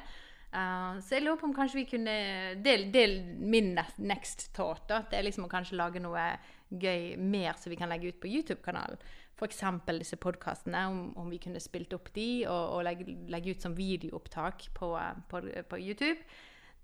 Eh, 0.57 1.01
så 1.05 1.17
jeg 1.17 1.25
lurer 1.25 1.41
på 1.41 1.49
om 1.51 1.55
kanskje 1.57 1.83
vi 1.83 1.89
kunne 1.91 2.17
dele 2.65 2.89
del 2.93 3.19
min 3.37 3.75
next 3.99 4.49
thought. 4.57 4.87
da. 4.89 5.03
Det 5.11 5.19
er 5.19 5.27
liksom 5.27 5.45
å 5.45 5.53
kanskje 5.53 5.77
lage 5.77 6.01
noe 6.01 6.25
gøy 6.71 7.17
mer 7.21 7.59
som 7.61 7.71
vi 7.71 7.79
kan 7.79 7.93
legge 7.93 8.09
ut 8.09 8.21
på 8.23 8.31
YouTube-kanalen. 8.31 8.99
F.eks. 9.37 9.61
disse 9.99 10.17
podkastene, 10.17 10.87
om, 10.89 11.01
om 11.21 11.29
vi 11.29 11.39
kunne 11.39 11.61
spilt 11.61 11.93
opp 11.93 12.09
de 12.15 12.47
og, 12.49 12.79
og 12.79 12.85
legge, 12.87 13.19
legge 13.29 13.53
ut 13.53 13.63
som 13.63 13.77
videoopptak 13.77 14.71
på, 14.75 14.95
eh, 14.97 15.25
på, 15.29 15.43
på 15.69 15.81
YouTube. 15.83 16.23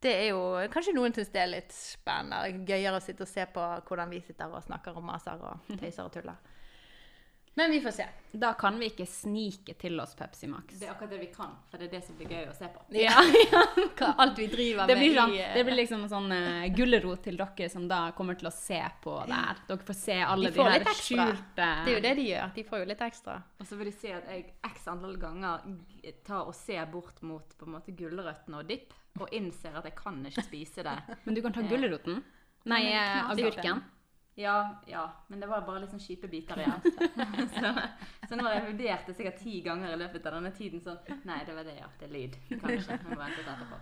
Det 0.03 0.13
er 0.19 0.33
jo 0.33 0.43
Kanskje 0.73 0.97
noen 0.97 1.15
syns 1.15 1.31
det 1.33 1.41
er 1.41 1.53
litt 1.53 1.73
spennende. 1.73 2.67
Gøyere 2.69 2.99
å 2.99 3.05
sitte 3.05 3.25
og 3.25 3.31
se 3.31 3.47
på 3.55 3.69
hvordan 3.87 4.11
vi 4.11 4.21
sitter 4.27 4.53
og 4.53 4.65
snakker 4.67 4.99
og 4.99 5.07
maser 5.07 5.41
og 5.47 5.79
tøyser 5.79 6.05
og 6.05 6.13
tuller. 6.13 6.52
Men 7.55 7.71
vi 7.71 7.81
får 7.81 7.91
se. 7.91 8.07
Da 8.33 8.53
kan 8.53 8.79
vi 8.79 8.87
ikke 8.89 9.05
snike 9.07 9.75
til 9.77 10.01
oss 10.01 10.15
Pepsi 10.17 10.49
Max. 10.49 10.73
Det 10.81 10.87
er 10.87 10.95
akkurat 10.95 11.11
det 11.13 11.19
vi 11.21 11.27
kan, 11.35 11.51
for 11.69 11.77
det 11.77 11.91
er 11.91 11.99
det 11.99 12.01
som 12.07 12.17
blir 12.17 12.31
gøy 12.33 12.47
å 12.49 12.55
se 12.57 12.69
på. 12.73 12.85
Ja, 12.97 13.19
ja. 13.53 13.61
Alt 14.25 14.41
vi 14.41 14.47
driver 14.49 14.89
Det 14.89 14.97
med 14.97 15.05
blir, 15.05 15.19
sånn, 15.19 15.35
eh, 15.37 15.51
det 15.59 15.65
blir 15.69 15.77
liksom 15.77 16.07
sånn 16.09 16.33
uh, 16.33 16.65
gulrot 16.73 17.21
til 17.27 17.37
dere 17.37 17.69
som 17.75 17.85
da 17.91 18.01
kommer 18.17 18.41
til 18.41 18.49
å 18.49 18.55
se 18.57 18.81
på 19.05 19.19
det 19.29 19.37
her. 19.37 19.61
Dere 19.69 19.89
får 19.91 20.01
se 20.01 20.19
alle 20.25 20.49
De 20.49 20.57
de, 20.57 20.69
her 20.73 20.97
skjulte 20.97 21.69
Det 21.85 21.93
er 21.93 21.93
jo 21.93 22.03
det 22.09 22.17
de 22.23 22.27
gjør. 22.31 22.57
De 22.57 22.67
får 22.73 22.85
jo 22.85 22.91
litt 22.95 23.07
ekstra. 23.11 23.39
Og 23.61 23.69
så 23.69 23.81
vil 23.81 23.93
de 23.93 23.97
se 24.01 24.17
at 24.17 24.33
jeg 24.33 24.49
x 24.73 24.89
antall 24.95 25.19
ganger 25.21 25.69
tar 26.25 26.49
og 26.49 26.57
ser 26.57 26.89
bort 26.93 27.21
mot 27.21 27.57
på 27.59 27.69
en 27.69 27.77
måte 27.77 27.93
gulrøttene 27.97 28.63
og 28.63 28.73
dipp, 28.73 28.97
og 29.21 29.29
innser 29.37 29.77
at 29.77 29.91
jeg 29.91 29.99
kan 29.99 30.25
ikke 30.25 30.49
spise 30.49 30.89
det. 30.89 30.97
Men 31.27 31.37
du 31.37 31.45
kan 31.45 31.53
ta 31.53 31.69
gulroten. 31.69 32.25
Nei, 32.73 32.87
eh, 32.95 33.19
agurken. 33.29 33.85
Ja, 34.41 34.81
ja, 34.89 35.03
men 35.29 35.41
det 35.43 35.47
var 35.51 35.61
bare 35.67 35.83
liksom 35.83 36.01
kjipe 36.01 36.29
biter 36.33 36.57
igjen. 36.63 36.81
så, 37.57 37.73
så 38.29 38.37
nå 38.39 38.47
har 38.47 38.55
jeg 38.57 38.69
vurdert 38.71 39.11
det 39.11 39.17
sikkert 39.19 39.43
ti 39.43 39.59
ganger 39.65 39.93
i 39.93 39.99
løpet 40.01 40.25
av 40.31 40.39
denne 40.39 40.53
tiden 40.57 40.81
Så 40.81 40.95
Nei, 41.29 41.43
det 41.45 41.57
var 41.57 41.67
det, 41.69 41.75
ja. 41.83 41.91
Det 42.01 42.07
er 42.09 42.15
lyd. 42.15 42.39
Kanskje. 42.55 42.97
Jeg 42.97 43.11
må 43.11 43.19
vente 43.21 43.45
etterpå. 43.45 43.81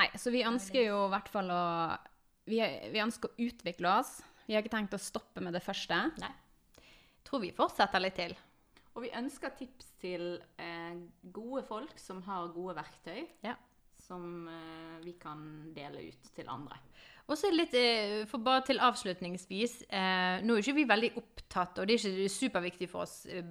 Nei, 0.00 0.08
så 0.18 0.32
vi 0.34 0.40
ønsker 0.48 0.88
jo 0.88 1.02
i 1.04 1.12
hvert 1.12 1.28
fall 1.30 1.52
å 1.52 1.64
vi, 2.48 2.58
vi 2.92 3.00
ønsker 3.04 3.30
å 3.30 3.44
utvikle 3.44 3.92
oss. 4.00 4.16
Vi 4.48 4.56
har 4.56 4.64
ikke 4.64 4.74
tenkt 4.76 4.96
å 4.96 5.00
stoppe 5.00 5.44
med 5.44 5.54
det 5.56 5.62
første. 5.64 6.00
Nei. 6.20 6.32
Tror 7.24 7.40
vi 7.44 7.52
fortsetter 7.56 8.02
litt 8.04 8.18
til. 8.18 8.34
Og 8.94 9.04
vi 9.04 9.12
ønsker 9.16 9.54
tips 9.58 9.92
til 10.00 10.26
eh, 10.60 10.98
gode 11.34 11.64
folk 11.66 11.96
som 11.98 12.20
har 12.28 12.50
gode 12.54 12.76
verktøy, 12.78 13.24
Ja. 13.44 13.56
som 14.04 14.46
eh, 14.48 14.98
vi 15.04 15.16
kan 15.20 15.40
dele 15.74 16.04
ut 16.10 16.28
til 16.36 16.48
andre. 16.52 16.76
Og 17.24 17.38
så 17.40 17.48
litt, 17.52 17.72
eh, 17.78 18.26
for 18.28 18.42
bare 18.44 18.66
til 18.68 18.82
avslutningsvis 18.84 19.78
eh, 19.88 20.42
Nå 20.44 20.56
er 20.56 20.60
ikke 20.60 20.76
vi 20.76 20.90
veldig 20.90 21.10
opptatt, 21.16 21.78
og 21.80 21.88
det 21.88 21.96
er 21.96 22.10
ikke 22.10 22.34
superviktig 22.34 22.90
for 22.90 23.06
oss 23.06 23.22
eh, 23.32 23.46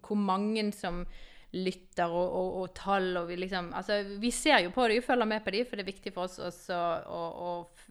hvor 0.00 0.16
mange 0.16 0.64
som 0.72 1.02
lytter 1.52 2.08
og, 2.08 2.30
og, 2.32 2.54
og 2.62 2.70
tall 2.72 3.10
og 3.20 3.28
vi 3.28 3.36
liksom 3.36 3.68
Altså, 3.76 3.98
vi 4.20 4.30
ser 4.32 4.62
jo 4.64 4.72
på 4.72 4.86
det, 4.88 4.96
vi 5.02 5.04
følger 5.04 5.28
med 5.28 5.44
på 5.44 5.52
de, 5.52 5.60
for 5.68 5.76
det 5.76 5.84
er 5.84 5.90
viktig 5.90 6.14
for 6.14 6.24
oss 6.24 6.38
også 6.40 6.80
å 7.12 7.20
og, 7.44 7.84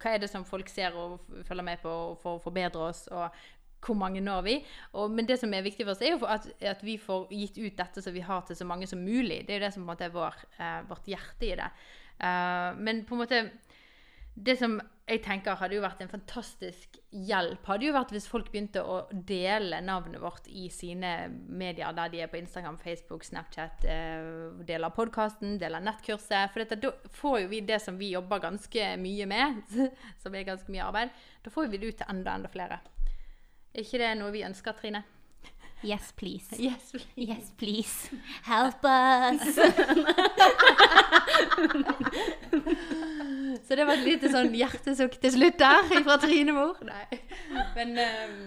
Hva 0.00 0.14
er 0.14 0.24
det 0.24 0.32
som 0.32 0.48
folk 0.48 0.72
ser 0.72 0.96
og 0.96 1.20
følger 1.44 1.68
med 1.68 1.84
på 1.84 1.94
for 2.22 2.38
å 2.38 2.42
forbedre 2.48 2.88
oss, 2.88 3.04
og 3.12 3.28
hvor 3.84 3.94
mange 3.94 4.20
når 4.24 4.42
vi? 4.42 4.56
Og, 4.96 5.12
men 5.12 5.28
det 5.28 5.36
som 5.38 5.52
er 5.54 5.62
viktig 5.62 5.84
for 5.84 5.92
oss, 5.92 6.02
er 6.02 6.16
jo 6.16 6.26
at, 6.26 6.48
at 6.66 6.80
vi 6.82 6.96
får 6.98 7.28
gitt 7.30 7.60
ut 7.60 7.76
dette 7.78 8.02
som 8.02 8.16
vi 8.16 8.24
har 8.26 8.42
til 8.48 8.58
så 8.58 8.66
mange 8.66 8.88
som 8.90 8.98
mulig. 8.98 9.44
Det 9.46 9.54
er 9.54 9.60
jo 9.60 9.66
det 9.66 9.70
som 9.74 9.84
på 9.84 9.86
en 9.86 9.92
måte 9.92 10.08
er 10.08 10.16
vår, 10.16 10.40
eh, 10.58 10.80
vårt 10.88 11.06
hjerte 11.06 11.46
i 11.46 11.54
det. 11.60 11.68
Uh, 12.18 12.74
men 12.82 13.04
på 13.06 13.14
en 13.14 13.20
måte 13.22 13.38
det 14.38 14.54
som 14.60 14.78
jeg 15.08 15.22
tenker 15.24 15.56
hadde 15.56 15.78
jo 15.78 15.82
vært 15.82 16.02
en 16.04 16.10
fantastisk 16.10 16.98
hjelp, 17.10 17.64
hadde 17.66 17.86
jo 17.86 17.94
vært 17.96 18.12
hvis 18.12 18.28
folk 18.28 18.50
begynte 18.52 18.82
å 18.84 18.98
dele 19.10 19.80
navnet 19.84 20.20
vårt 20.20 20.50
i 20.52 20.66
sine 20.72 21.12
medier, 21.32 21.94
der 21.96 22.12
de 22.12 22.20
er 22.22 22.30
på 22.30 22.38
Instagram, 22.40 22.76
Facebook, 22.82 23.24
Snapchat, 23.24 23.86
eh, 23.88 24.28
deler 24.68 24.92
podkasten, 24.94 25.56
deler 25.60 25.82
nettkurset. 25.84 26.52
For 26.52 26.62
dette, 26.62 26.80
da 26.82 26.92
får 27.16 27.40
jo 27.44 27.52
vi 27.54 27.62
det 27.64 27.80
som 27.84 27.98
vi 27.98 28.12
jobber 28.12 28.44
ganske 28.44 28.90
mye 29.00 29.28
med, 29.30 29.62
som 30.22 30.36
er 30.36 30.48
ganske 30.48 30.72
mye 30.72 30.86
arbeid, 30.86 31.14
da 31.44 31.54
får 31.54 31.72
vi 31.72 31.80
det 31.80 31.94
ut 31.94 32.02
til 32.02 32.12
enda, 32.12 32.36
enda 32.36 32.52
flere. 32.52 32.82
Er 33.72 33.86
ikke 33.86 34.02
det 34.04 34.12
noe 34.20 34.34
vi 34.34 34.44
ønsker, 34.46 34.76
Trine? 34.76 35.06
Yes, 35.82 36.12
please. 36.12 36.46
Yes. 36.58 36.92
Yes, 37.16 37.52
please. 37.56 38.10
Help 38.42 38.84
us. 38.84 39.42
Så 43.68 43.76
det 43.76 43.84
var 43.84 43.94
et 43.94 44.06
lite 44.06 44.30
sånn 44.32 44.54
hjertesukk 44.56 45.18
til 45.22 45.32
slutt 45.36 45.58
der 45.60 45.84
fra 46.02 46.16
Trine 46.22 46.54
mor. 46.56 46.78
Nei. 46.88 47.04
Men 47.76 47.92
um, 48.00 48.38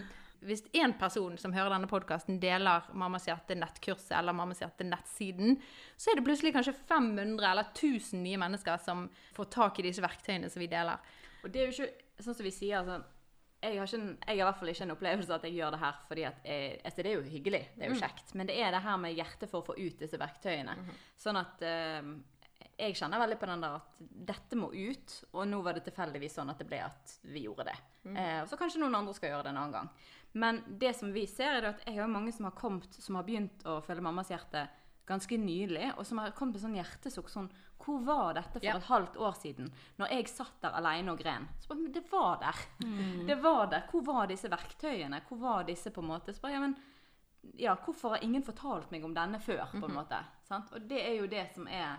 hvis 0.48 0.64
én 0.76 0.94
person 1.00 1.38
som 1.40 1.54
hører 1.56 1.76
denne 1.76 1.90
podkasten, 1.90 2.40
deler 2.42 2.88
Mammas 2.98 3.28
hjerte 3.30 3.56
nettkurset 3.60 4.16
eller 4.18 4.36
Mammas 4.36 4.62
hjerte 4.64 4.88
nettsiden, 4.88 5.50
så 5.96 6.12
er 6.12 6.20
det 6.20 6.26
plutselig 6.28 6.54
kanskje 6.56 6.76
500 6.90 7.52
eller 7.52 7.70
1000 7.70 8.24
nye 8.26 8.40
mennesker 8.42 8.82
som 8.84 9.06
får 9.38 9.52
tak 9.54 9.80
i 9.80 9.86
disse 9.88 10.04
verktøyene 10.04 10.50
som 10.52 10.64
vi 10.64 10.70
deler. 10.72 10.98
Og 11.46 11.54
det 11.54 11.62
er 11.62 11.66
jo 11.70 11.76
ikke 11.78 12.26
sånn 12.26 12.38
som 12.38 12.48
vi 12.48 12.56
sier 12.56 12.82
altså, 12.82 12.98
jeg 13.62 13.78
har, 13.78 13.94
en, 13.94 14.08
jeg 14.18 14.32
har 14.32 14.40
i 14.40 14.48
hvert 14.48 14.60
fall 14.60 14.72
ikke 14.72 14.86
en 14.88 14.94
opplevelse 14.96 15.36
at 15.36 15.46
jeg 15.46 15.58
gjør 15.60 15.76
det 15.76 15.80
her 15.84 16.02
fordi 16.08 16.24
at 16.26 16.46
jeg, 16.48 16.78
altså 16.82 17.04
Det 17.06 17.12
er 17.12 17.18
jo 17.20 17.30
hyggelig, 17.30 17.62
det 17.76 17.86
er 17.86 17.94
jo 17.94 18.00
kjekt, 18.02 18.34
men 18.40 18.50
det 18.50 18.58
er 18.58 18.74
det 18.74 18.82
her 18.82 19.00
med 19.02 19.18
hjertet 19.18 19.52
for 19.52 19.62
å 19.62 19.68
få 19.70 19.78
ut 19.78 20.02
disse 20.02 20.20
verktøyene. 20.22 20.76
Sånn 21.22 21.38
at 21.40 21.62
uh, 21.62 22.10
jeg 22.82 22.98
kjenner 22.98 23.22
veldig 23.22 23.38
på 23.38 23.50
den 23.52 23.62
der 23.62 23.78
at 23.78 24.02
dette 24.32 24.58
må 24.58 24.72
ut, 24.74 25.18
og 25.36 25.46
nå 25.50 25.62
var 25.62 25.78
det 25.78 25.86
tilfeldigvis 25.86 26.40
sånn 26.40 26.50
at 26.54 26.62
det 26.62 26.70
ble 26.72 26.82
at 26.88 27.16
vi 27.30 27.46
gjorde 27.46 27.68
det. 27.70 27.78
Uh, 28.10 28.42
og 28.42 28.50
så 28.50 28.58
kanskje 28.58 28.82
noen 28.82 28.98
andre 28.98 29.14
skal 29.18 29.36
gjøre 29.36 29.46
det 29.46 29.54
en 29.54 29.62
annen 29.62 29.78
gang. 29.78 29.94
Men 30.42 30.62
det 30.82 30.96
som 30.98 31.12
vi 31.14 31.28
ser, 31.30 31.60
er 31.60 31.70
at 31.74 31.86
jeg 31.86 32.00
har 32.00 32.10
mange 32.10 32.34
som 32.34 32.48
har 32.48 32.56
kommet, 32.58 32.98
som 33.04 33.20
har 33.20 33.28
begynt 33.28 33.66
å 33.68 33.82
følge 33.86 34.06
mammas 34.06 34.32
hjerte 34.32 34.66
ganske 35.08 35.38
nylig, 35.38 35.94
og 35.98 36.06
som 36.06 36.18
har 36.22 36.32
kommet 36.32 36.54
med 36.56 36.62
sånn 36.64 36.76
hjertesukk 36.78 37.30
sånn 37.30 37.50
Hvor 37.82 38.04
var 38.06 38.34
dette 38.38 38.52
for 38.60 38.64
Ja. 38.64 38.76
et 38.78 38.84
halvt 38.84 39.16
år 39.18 39.34
siden, 39.34 39.72
når 39.98 40.08
jeg 40.12 40.28
satt 40.30 40.62
der 40.62 40.70
alene 40.78 41.12
og 41.12 41.18
gren? 41.20 41.48
Så 41.60 41.68
bare, 41.68 41.80
men 41.82 41.92
det 41.92 42.04
var 42.12 42.38
der. 42.40 42.56
Det 43.28 43.38
var 43.42 43.66
der. 43.72 43.82
Hvor 43.92 44.04
var 44.06 44.28
disse 44.28 44.48
verktøyene? 44.50 45.22
Hvor 45.28 45.38
var 45.42 45.64
disse 45.64 45.90
på 45.90 46.02
en 46.02 46.08
måte? 46.08 46.34
Så 46.34 46.42
bare, 46.42 46.52
ja, 46.54 46.60
men 46.60 46.76
Ja, 47.58 47.74
hvorfor 47.76 48.10
har 48.10 48.20
ingen 48.22 48.44
fortalt 48.44 48.92
meg 48.92 49.04
om 49.04 49.16
denne 49.16 49.40
før, 49.42 49.66
på 49.72 49.86
en 49.90 49.96
måte? 49.96 50.20
Sant? 50.46 50.72
Og 50.74 50.88
det 50.88 51.00
er 51.02 51.16
jo 51.18 51.26
det 51.26 51.48
som 51.56 51.66
er 51.68 51.98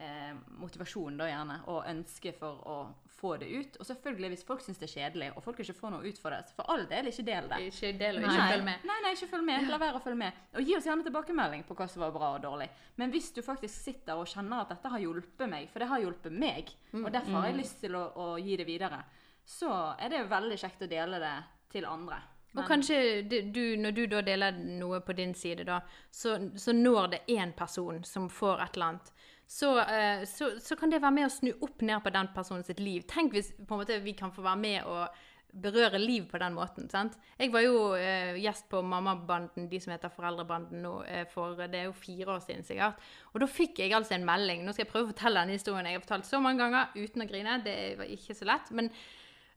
eh, 0.00 0.32
motivasjonen, 0.56 1.18
da 1.18 1.26
gjerne, 1.28 1.58
og 1.68 1.84
ønsket 1.84 2.38
for 2.38 2.62
å 2.66 2.94
få 3.20 3.36
det 3.40 3.48
ut. 3.52 3.76
Og 3.80 3.86
selvfølgelig, 3.86 4.30
hvis 4.34 4.44
folk 4.48 4.64
syns 4.64 4.80
det 4.80 4.88
er 4.88 4.94
kjedelig, 4.94 5.28
og 5.36 5.44
folk 5.44 5.60
ikke 5.62 5.76
får 5.76 5.94
noe 5.94 6.08
ut 6.08 6.20
for 6.22 6.34
det, 6.34 6.40
så 6.48 6.56
for 6.56 6.72
all 6.74 6.86
del, 6.90 7.10
ikke 7.12 7.26
del 7.28 7.50
det. 7.52 7.60
Ikke 7.68 7.92
del 8.00 8.18
og 8.18 8.26
Nei. 8.26 8.32
ikke 8.34 8.48
følg 8.54 8.66
med. 8.70 8.88
Nei, 8.90 8.98
nei, 9.04 9.12
ikke 9.16 9.30
følg 9.34 9.46
med. 9.50 9.68
La 9.70 9.80
være 9.84 10.00
å 10.00 10.04
følge 10.04 10.20
med. 10.24 10.42
Og 10.56 10.66
gi 10.70 10.76
oss 10.78 10.88
gjerne 10.90 11.06
tilbakemelding 11.06 11.64
på 11.68 11.78
hva 11.78 11.88
som 11.92 12.04
var 12.04 12.16
bra 12.16 12.32
og 12.38 12.42
dårlig. 12.44 12.70
Men 13.00 13.14
hvis 13.14 13.30
du 13.36 13.42
faktisk 13.46 13.86
sitter 13.86 14.20
og 14.20 14.28
kjenner 14.30 14.64
at 14.64 14.74
dette 14.74 14.92
har 14.94 15.04
hjulpet 15.04 15.52
meg, 15.52 15.70
for 15.72 15.84
det 15.84 15.90
har 15.92 16.04
hjulpet 16.04 16.34
meg, 16.34 16.74
og 16.96 17.08
derfor 17.12 17.38
har 17.40 17.50
jeg 17.52 17.60
lyst 17.60 17.80
til 17.84 17.96
å, 17.98 18.04
å 18.16 18.28
gi 18.40 18.58
det 18.60 18.68
videre, 18.68 19.04
så 19.46 19.72
er 19.98 20.12
det 20.12 20.26
veldig 20.30 20.60
kjekt 20.60 20.84
å 20.86 20.90
dele 20.90 21.22
det 21.22 21.36
til 21.72 21.86
andre. 21.88 22.20
Og 22.58 22.66
kanskje 22.66 22.96
du, 23.28 23.76
når 23.78 23.94
du 23.94 24.00
da 24.10 24.22
deler 24.26 24.56
noe 24.58 24.98
på 25.06 25.14
din 25.14 25.34
side, 25.38 25.64
da, 25.68 25.80
så, 26.10 26.34
så 26.58 26.74
når 26.74 27.12
det 27.12 27.20
én 27.30 27.52
person 27.56 28.02
som 28.04 28.26
får 28.30 28.64
et 28.64 28.78
eller 28.78 28.94
annet. 28.94 29.12
Så, 29.50 29.72
eh, 29.80 30.22
så, 30.30 30.52
så 30.62 30.76
kan 30.78 30.92
det 30.92 31.00
være 31.02 31.16
med 31.16 31.26
å 31.26 31.32
snu 31.34 31.50
opp 31.66 31.82
ned 31.82 31.98
på 32.04 32.12
den 32.14 32.30
personen 32.34 32.62
sitt 32.66 32.78
liv. 32.78 33.02
Tenk 33.10 33.34
hvis 33.34 33.50
måte, 33.66 33.98
vi 34.04 34.14
kan 34.18 34.30
få 34.34 34.44
være 34.46 34.62
med 34.62 34.86
og 34.86 35.20
berøre 35.50 35.98
liv 35.98 36.28
på 36.30 36.38
den 36.38 36.54
måten. 36.54 36.86
sant? 36.92 37.16
Jeg 37.34 37.50
var 37.50 37.64
jo 37.64 37.80
eh, 37.98 38.36
gjest 38.38 38.68
på 38.70 38.82
Mammabanden, 38.86 39.66
de 39.72 39.80
som 39.82 39.90
heter 39.90 40.12
Foreldrebanden 40.14 40.84
nå, 40.86 40.92
eh, 41.10 41.24
for 41.32 41.58
det 41.64 41.80
er 41.80 41.88
jo 41.88 41.96
fire 41.98 42.36
år 42.36 42.44
siden 42.44 42.62
sikkert. 42.68 43.02
Og 43.34 43.42
da 43.42 43.48
fikk 43.50 43.82
jeg 43.82 43.96
altså 43.96 44.14
en 44.14 44.28
melding. 44.28 44.62
Nå 44.62 44.76
skal 44.76 44.86
jeg 44.86 44.92
prøve 44.92 45.08
å 45.08 45.10
fortelle 45.10 45.42
denne 45.42 45.58
historien 45.58 45.90
jeg 45.90 45.98
har 45.98 46.06
fortalt 46.06 46.30
så 46.30 46.38
mange 46.44 46.62
ganger 46.62 46.94
uten 46.94 47.26
å 47.26 47.28
grine. 47.32 47.58
Det 47.66 47.76
var 47.98 48.14
ikke 48.14 48.38
så 48.38 48.46
lett. 48.52 48.70
men 48.70 48.94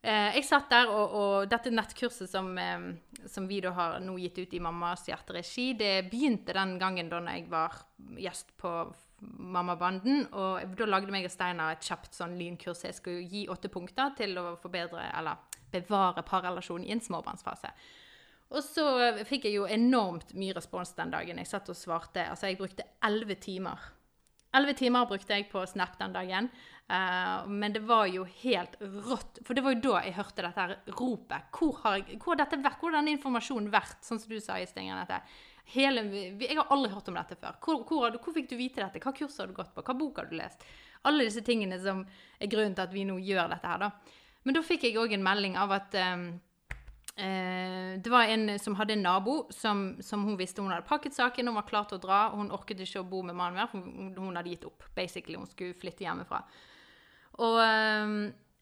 Eh, 0.03 0.33
jeg 0.35 0.43
satt 0.43 0.65
der, 0.67 0.89
og, 0.91 1.13
og 1.15 1.45
dette 1.47 1.71
nettkurset 1.71 2.27
som, 2.27 2.49
eh, 2.59 3.21
som 3.31 3.45
vi 3.47 3.61
da 3.63 3.71
har 3.71 4.01
nå 4.03 4.17
gitt 4.19 4.41
ut 4.41 4.55
i 4.57 4.59
Mammas 4.59 5.05
hjerteregi, 5.07 5.69
det 5.79 6.09
begynte 6.11 6.55
den 6.57 6.75
gangen 6.81 7.11
da 7.11 7.21
jeg 7.29 7.45
var 7.51 7.77
gjest 8.19 8.51
på 8.59 8.73
Mammabanden. 9.37 10.27
Og 10.31 10.75
da 10.77 10.87
lagde 10.89 11.13
meg 11.13 11.27
og 11.27 11.33
Steinar 11.33 11.75
et 11.75 11.87
kjapt 11.87 12.15
sånn 12.17 12.37
lynkurs. 12.39 12.85
Jeg 12.87 12.97
skulle 12.97 13.25
gi 13.29 13.47
åtte 13.51 13.71
punkter 13.73 14.13
til 14.19 14.37
å 14.41 14.53
forbedre, 14.61 15.07
eller 15.17 15.41
bevare 15.73 16.25
parrelasjonen 16.27 16.87
i 16.87 16.93
en 16.95 17.03
småbarnsfase. 17.03 17.73
Og 18.53 18.61
så 18.61 18.85
fikk 19.25 19.47
jeg 19.47 19.57
jo 19.57 19.65
enormt 19.65 20.35
mye 20.37 20.53
respons 20.53 20.93
den 20.97 21.13
dagen. 21.13 21.39
Jeg 21.41 21.49
satt 21.49 21.71
og 21.73 21.77
svarte. 21.77 22.27
Altså, 22.29 22.51
jeg 22.51 22.59
brukte 22.59 22.85
elleve 23.05 23.39
timer. 23.41 23.81
Elleve 24.53 24.75
timer 24.77 25.07
brukte 25.09 25.33
jeg 25.33 25.47
på 25.49 25.63
Snap 25.65 25.95
den 25.97 26.13
dagen. 26.13 26.49
Uh, 26.91 27.47
men 27.49 27.73
det 27.73 27.81
var 27.87 28.05
jo 28.11 28.27
helt 28.43 28.75
rått. 28.81 29.39
For 29.47 29.57
det 29.57 29.63
var 29.65 29.73
jo 29.73 29.81
da 29.87 30.03
jeg 30.05 30.17
hørte 30.19 30.45
dette 30.45 30.67
her 30.67 30.75
ropet. 30.99 31.49
Hvor 31.57 31.79
har, 31.81 32.03
hvor 32.21 32.37
dette 32.37 32.59
hvor 32.61 32.91
har 32.91 32.99
denne 32.99 33.15
informasjonen 33.15 33.71
vært? 33.73 34.03
Sånn 34.05 34.21
som 34.21 34.29
du 34.29 34.37
sa 34.43 34.59
i 34.61 34.69
Stengen. 34.69 35.01
Dette. 35.01 35.23
Hele, 35.71 36.03
jeg 36.11 36.57
har 36.57 36.71
aldri 36.73 36.91
hørt 36.91 37.07
om 37.09 37.17
dette 37.17 37.37
før. 37.39 37.55
Hvor, 37.63 37.83
hvor, 37.87 38.17
hvor 38.19 38.35
fikk 38.35 38.49
du 38.51 38.57
vite 38.59 38.83
dette? 38.83 39.01
Hva 39.01 39.13
kurs 39.15 39.37
har 39.39 39.47
du 39.49 39.55
gått 39.55 39.71
på? 39.73 39.83
Hva 39.85 39.95
bok 39.97 40.19
har 40.19 40.27
du 40.29 40.35
lest? 40.37 40.65
Alle 41.07 41.25
disse 41.27 41.43
tingene 41.45 41.79
som 41.81 42.03
er 42.39 42.51
grunnen 42.51 42.75
til 42.75 42.85
at 42.85 42.93
vi 42.93 43.05
nå 43.07 43.15
gjør 43.23 43.51
dette 43.51 43.69
her, 43.71 43.85
da. 43.85 44.19
Men 44.43 44.57
da 44.57 44.63
fikk 44.65 44.83
jeg 44.87 44.99
òg 44.99 45.15
en 45.15 45.23
melding 45.23 45.55
av 45.59 45.71
at 45.71 45.95
um, 45.95 46.25
uh, 47.15 47.95
det 47.95 48.11
var 48.11 48.31
en 48.33 48.57
som 48.59 48.75
hadde 48.75 48.97
en 48.97 49.05
nabo 49.07 49.37
som, 49.55 49.85
som 50.03 50.25
hun 50.27 50.37
visste 50.39 50.61
hun 50.61 50.73
hadde 50.73 50.87
pakket 50.87 51.15
saken, 51.15 51.47
hun 51.47 51.59
var 51.61 51.67
klar 51.69 51.87
til 51.87 52.01
å 52.01 52.03
dra, 52.03 52.19
hun 52.35 52.51
orket 52.55 52.83
ikke 52.83 53.05
å 53.05 53.07
bo 53.07 53.23
med 53.23 53.39
mannen 53.39 53.61
mer, 53.61 53.71
hun, 53.71 54.11
hun 54.19 54.39
hadde 54.39 54.51
gitt 54.51 54.67
opp. 54.67 54.83
basically, 54.95 55.39
Hun 55.39 55.47
skulle 55.47 55.79
flytte 55.79 56.03
hjemmefra. 56.03 56.43
Og 57.43 57.57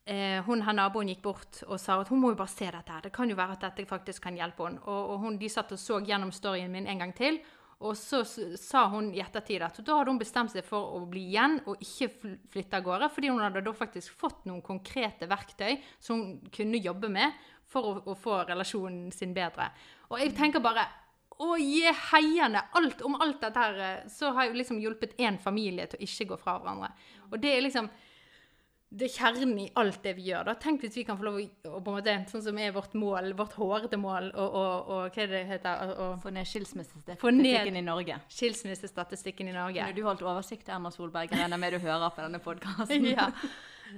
eh, 0.06 0.42
hun 0.46 0.64
her 0.66 0.78
naboen 0.78 1.12
gikk 1.12 1.24
bort 1.26 1.64
og 1.68 1.80
sa 1.82 2.00
at 2.02 2.12
hun 2.12 2.22
må 2.22 2.34
jo 2.34 2.40
bare 2.40 2.54
se 2.54 2.68
dette 2.68 2.94
her. 2.94 3.06
Det 3.06 3.14
kan 3.16 3.30
jo 3.30 3.40
være 3.40 3.58
at 3.58 3.66
dette 3.68 3.88
faktisk 3.90 4.24
kan 4.28 4.38
hjelpe 4.38 4.68
henne. 4.68 4.84
Og, 4.86 5.16
og 5.16 5.26
hun, 5.26 5.40
de 5.42 5.50
satt 5.52 5.74
og 5.76 5.82
så 5.82 6.00
gjennom 6.06 6.34
storyen 6.36 6.72
min 6.74 6.90
en 6.90 7.04
gang 7.06 7.16
til. 7.18 7.42
Og 7.82 7.96
så 7.98 8.22
sa 8.62 8.84
hun 8.94 9.10
i 9.10 9.22
ettertid 9.24 9.64
at 9.66 9.80
da 9.82 9.96
hadde 9.98 10.14
hun 10.14 10.22
bestemt 10.22 10.54
seg 10.54 10.66
for 10.66 11.00
å 11.00 11.06
bli 11.10 11.24
igjen 11.32 11.58
og 11.66 11.82
ikke 11.82 12.12
flytte 12.54 12.78
av 12.78 12.86
gårde, 12.86 13.10
fordi 13.10 13.32
hun 13.32 13.42
hadde 13.42 13.64
da 13.66 13.74
faktisk 13.74 14.14
fått 14.22 14.46
noen 14.46 14.62
konkrete 14.62 15.26
verktøy 15.30 15.80
som 15.98 16.22
hun 16.22 16.52
kunne 16.54 16.82
jobbe 16.82 17.10
med 17.10 17.34
for 17.72 17.88
å, 17.88 17.94
å 18.12 18.18
få 18.18 18.44
relasjonen 18.52 19.10
sin 19.16 19.34
bedre. 19.34 19.72
Og 20.12 20.22
jeg 20.22 20.36
tenker 20.38 20.62
bare 20.62 20.86
å 21.42 21.56
gi 21.58 21.90
heiende 22.12 22.62
alt 22.78 23.02
om 23.08 23.18
alt 23.18 23.42
dette 23.42 23.66
her, 23.66 23.82
eh, 23.82 24.08
så 24.14 24.30
har 24.36 24.46
jeg 24.46 24.60
liksom 24.60 24.82
hjulpet 24.84 25.18
én 25.18 25.40
familie 25.42 25.88
til 25.90 25.98
å 25.98 26.06
ikke 26.06 26.30
gå 26.34 26.38
fra 26.42 26.60
hverandre. 26.60 26.92
Og 27.32 27.40
det 27.42 27.56
er 27.56 27.66
liksom 27.66 27.90
det 28.92 29.06
er 29.08 29.14
kjernen 29.14 29.54
i 29.64 29.70
alt 29.80 30.02
det 30.04 30.12
vi 30.18 30.26
gjør. 30.28 30.50
da. 30.50 30.54
Tenk 30.60 30.82
hvis 30.84 30.98
vi 31.00 31.06
kan 31.08 31.16
få 31.20 31.24
lov 31.24 31.38
å, 31.40 31.44
på 31.80 31.94
en 31.94 31.96
måte, 31.96 32.16
sånn 32.28 32.44
som 32.44 32.58
er 32.60 32.74
vårt 32.76 32.96
mål, 33.00 33.30
vårt 33.40 33.54
hårete 33.56 34.00
mål, 34.00 34.32
og, 34.36 34.58
og, 34.62 34.90
og 34.92 35.16
hva 35.16 35.24
er 35.24 35.30
det 35.32 35.44
heter, 35.48 35.94
og, 35.96 36.18
Få 36.22 36.34
ned 36.36 36.50
skilsmissestatistikken 36.50 37.80
i 37.80 37.84
Norge. 37.86 38.18
skilsmissestatistikken 38.36 39.48
i 39.48 39.56
Norge. 39.56 39.86
Kunne 39.86 39.96
du 39.96 40.10
holdt 40.10 40.26
oversikt, 40.28 40.68
Erna 40.68 40.92
Solberg? 40.92 41.32
Regner 41.32 41.62
med 41.62 41.78
du 41.78 41.80
hører 41.86 42.12
på 42.12 42.26
denne 42.26 42.42
podkasten. 42.44 43.08
ja. 43.16 43.30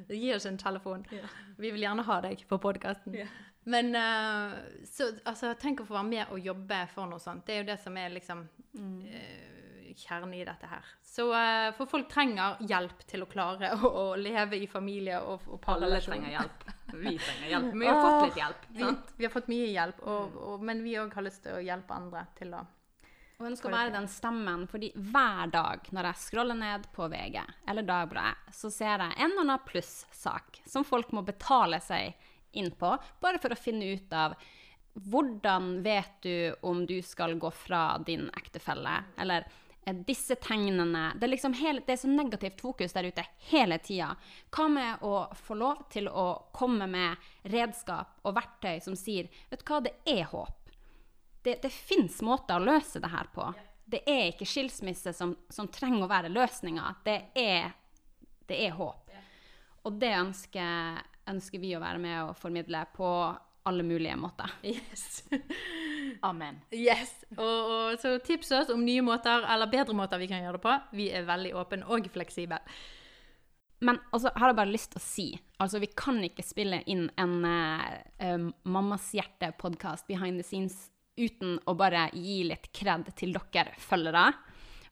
Gi 0.09 0.29
oss 0.35 0.45
en 0.49 0.61
telefon. 0.61 1.07
Vi 1.57 1.73
vil 1.73 1.87
gjerne 1.87 2.05
ha 2.05 2.19
deg 2.27 2.45
på 2.49 2.61
podkasten. 2.61 3.17
Men 3.73 3.95
uh, 3.95 4.53
så, 4.85 5.09
altså, 5.25 5.55
tenk 5.57 5.81
å 5.81 5.87
få 5.87 5.97
være 5.97 6.09
med 6.11 6.35
og 6.35 6.51
jobbe 6.51 6.83
for 6.93 7.09
noe 7.09 7.21
sånt. 7.23 7.45
Det 7.47 7.55
er 7.55 7.63
jo 7.63 7.69
det 7.71 7.79
som 7.81 7.97
er 7.97 8.13
liksom 8.13 8.45
eh, 8.77 9.52
kjernen 9.97 10.33
i 10.33 10.43
dette 10.45 10.67
her. 10.69 10.85
Så 11.03 11.27
eh, 11.37 11.69
For 11.77 11.89
folk 11.89 12.09
trenger 12.11 12.61
hjelp 12.69 13.03
til 13.09 13.25
å 13.25 13.29
klare 13.29 13.73
å, 13.75 13.89
å 13.89 14.05
leve 14.19 14.59
i 14.59 14.67
familie 14.69 15.19
og, 15.21 15.47
og 15.47 15.67
Alle 15.75 16.01
trenger 16.03 16.33
hjelp. 16.33 16.63
Vi 16.93 17.17
trenger 17.17 17.49
hjelp. 17.51 17.73
Vi 17.81 17.89
har 17.89 17.99
fått 18.01 18.27
litt 18.27 18.39
hjelp. 18.41 18.69
Vi, 18.69 18.87
vi 19.17 19.27
har 19.27 19.33
fått 19.33 19.51
mye 19.51 19.67
hjelp, 19.73 20.01
og, 20.05 20.39
og, 20.47 20.63
men 20.65 20.83
vi 20.85 20.95
òg 21.01 21.13
har 21.17 21.25
lyst 21.25 21.43
til 21.45 21.57
å 21.57 21.61
hjelpe 21.63 21.97
andre 21.97 22.25
til 22.37 22.53
å 22.57 22.63
Og 23.39 23.47
ønsker 23.49 23.71
å 23.71 23.73
være 23.73 23.95
den 23.95 24.09
stemmen, 24.11 24.67
fordi 24.69 24.91
hver 24.95 25.53
dag 25.53 25.87
når 25.95 26.09
jeg 26.11 26.23
scroller 26.27 26.59
ned 26.59 26.85
på 26.93 27.07
VG 27.09 27.39
eller 27.41 27.87
Dagbladet, 27.87 28.53
så 28.53 28.69
ser 28.73 29.01
jeg 29.01 29.17
en 29.17 29.31
eller 29.31 29.45
annen 29.45 29.65
plussak 29.65 30.61
som 30.69 30.85
folk 30.87 31.11
må 31.17 31.25
betale 31.25 31.81
seg 31.83 32.13
inn 32.53 32.69
på, 32.77 32.93
bare 33.21 33.41
for 33.41 33.53
å 33.53 33.57
finne 33.57 33.95
ut 33.95 34.13
av 34.13 34.37
hvordan 34.93 35.81
vet 35.83 36.21
du 36.21 36.55
om 36.61 36.85
du 36.85 37.01
skal 37.01 37.33
gå 37.41 37.49
fra 37.51 37.97
din 38.05 38.27
ektefelle, 38.37 38.99
eller 39.17 39.47
disse 40.07 40.35
tegnene 40.39 41.09
Det 41.19 41.27
er 41.27 41.31
liksom 41.33 41.53
hele, 41.59 41.81
det 41.85 41.95
er 41.95 42.01
så 42.01 42.09
negativt 42.11 42.61
fokus 42.61 42.93
der 42.95 43.09
ute 43.09 43.25
hele 43.49 43.77
tida. 43.83 44.13
Hva 44.53 44.67
med 44.71 45.03
å 45.03 45.27
få 45.35 45.57
lov 45.59 45.85
til 45.93 46.07
å 46.07 46.27
komme 46.55 46.87
med 46.87 47.29
redskap 47.51 48.23
og 48.23 48.35
verktøy 48.37 48.79
som 48.83 48.95
sier 48.97 49.27
Vet 49.49 49.63
du 49.63 49.71
hva, 49.71 49.81
det 49.83 49.95
er 50.07 50.27
håp 50.31 50.59
det, 51.43 51.59
det 51.61 51.69
fins 51.69 52.21
måter 52.23 52.55
å 52.55 52.63
løse 52.63 52.99
det 53.03 53.09
her 53.11 53.27
på. 53.35 53.49
Det 53.85 53.99
er 54.07 54.29
ikke 54.29 54.47
skilsmisse 54.47 55.11
som, 55.13 55.33
som 55.51 55.67
trenger 55.67 56.05
å 56.05 56.11
være 56.11 56.31
løsninga. 56.31 56.93
Det 57.03 57.17
det 58.47 58.59
er 58.67 58.71
håp. 58.77 59.11
Og 59.83 59.99
det 59.99 60.13
ønsker, 60.15 61.01
ønsker 61.31 61.59
vi 61.59 61.73
å 61.75 61.81
være 61.83 61.99
med 61.99 62.19
og 62.23 62.37
formidle 62.39 62.85
på 62.95 63.09
alle 63.63 63.83
mulige 63.87 64.15
måter. 64.19 64.51
Yes. 64.63 65.23
Amen. 66.23 66.61
yes. 66.71 67.11
Og, 67.35 67.39
og 67.43 68.01
så 68.01 68.15
tips 68.23 68.51
oss 68.55 68.69
om 68.73 68.83
nye 68.85 69.03
måter, 69.03 69.43
eller 69.43 69.71
bedre 69.71 69.95
måter 69.97 70.21
vi 70.21 70.29
kan 70.31 70.43
gjøre 70.43 70.57
det 70.57 70.63
på. 70.63 70.75
Vi 70.95 71.09
er 71.11 71.27
veldig 71.27 71.53
åpne 71.59 71.87
og 71.91 72.07
fleksible. 72.13 72.61
Men 73.83 73.99
også 74.15 74.31
har 74.37 74.51
jeg 74.51 74.59
bare 74.61 74.71
lyst 74.71 74.93
til 74.93 75.01
å 75.01 75.03
si 75.03 75.25
altså 75.59 75.81
Vi 75.83 75.89
kan 75.99 76.21
ikke 76.23 76.45
spille 76.45 76.77
inn 76.87 77.09
en 77.19 77.33
eh, 77.43 78.45
Mammas 78.63 79.09
hjerte-podkast 79.15 80.07
behind 80.07 80.39
the 80.39 80.47
scenes 80.47 80.85
uten 81.19 81.59
å 81.69 81.75
bare 81.77 82.07
gi 82.15 82.41
litt 82.47 82.71
kred 82.73 83.11
til 83.19 83.35
dere 83.35 83.75
følgere. 83.77 84.31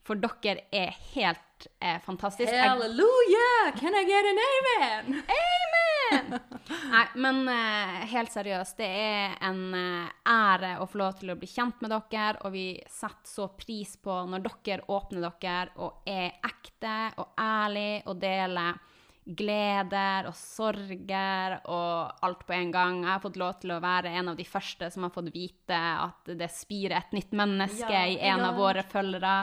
For 0.06 0.20
dere 0.22 0.68
er 0.74 0.94
helt 1.14 1.68
eh, 1.80 1.98
fantastiske. 2.06 2.58
Halleluja! 2.58 3.72
Can 3.80 3.96
I 3.96 4.04
get 4.06 4.30
an 4.30 4.44
amen? 4.46 5.24
Amen! 5.24 6.01
Nei, 6.94 7.06
men 7.24 7.42
uh, 7.48 8.02
helt 8.12 8.34
seriøst, 8.34 8.78
det 8.80 8.90
er 8.90 9.36
en 9.48 9.62
uh, 9.74 10.12
ære 10.28 10.76
å 10.84 10.88
få 10.90 11.02
lov 11.02 11.20
til 11.20 11.34
å 11.34 11.38
bli 11.40 11.50
kjent 11.50 11.82
med 11.84 11.94
dere, 11.94 12.42
og 12.46 12.54
vi 12.56 12.66
setter 12.92 13.32
så 13.32 13.50
pris 13.58 13.96
på 14.02 14.22
når 14.32 14.46
dere 14.48 14.88
åpner 14.92 15.28
dere 15.42 15.76
og 15.84 16.08
er 16.10 16.40
ekte 16.48 16.96
og 17.22 17.36
ærlig 17.40 18.02
og 18.06 18.20
deler 18.22 18.80
gleder 19.22 20.26
og 20.30 20.36
sorger 20.38 21.60
og 21.70 22.24
alt 22.26 22.46
på 22.48 22.56
en 22.58 22.72
gang. 22.74 23.04
Jeg 23.04 23.12
har 23.12 23.22
fått 23.24 23.38
lov 23.40 23.60
til 23.62 23.76
å 23.76 23.82
være 23.84 24.14
en 24.18 24.32
av 24.32 24.40
de 24.40 24.48
første 24.48 24.90
som 24.92 25.06
har 25.06 25.14
fått 25.14 25.30
vite 25.34 25.78
at 25.78 26.34
det 26.38 26.50
spirer 26.54 26.98
et 26.98 27.14
nytt 27.16 27.36
menneske 27.38 27.92
Ja, 27.92 28.08
i 28.10 28.18
en 28.18 28.42
ja. 28.42 28.50
av 28.50 28.58
våre 28.60 28.84
følgere. 28.88 29.36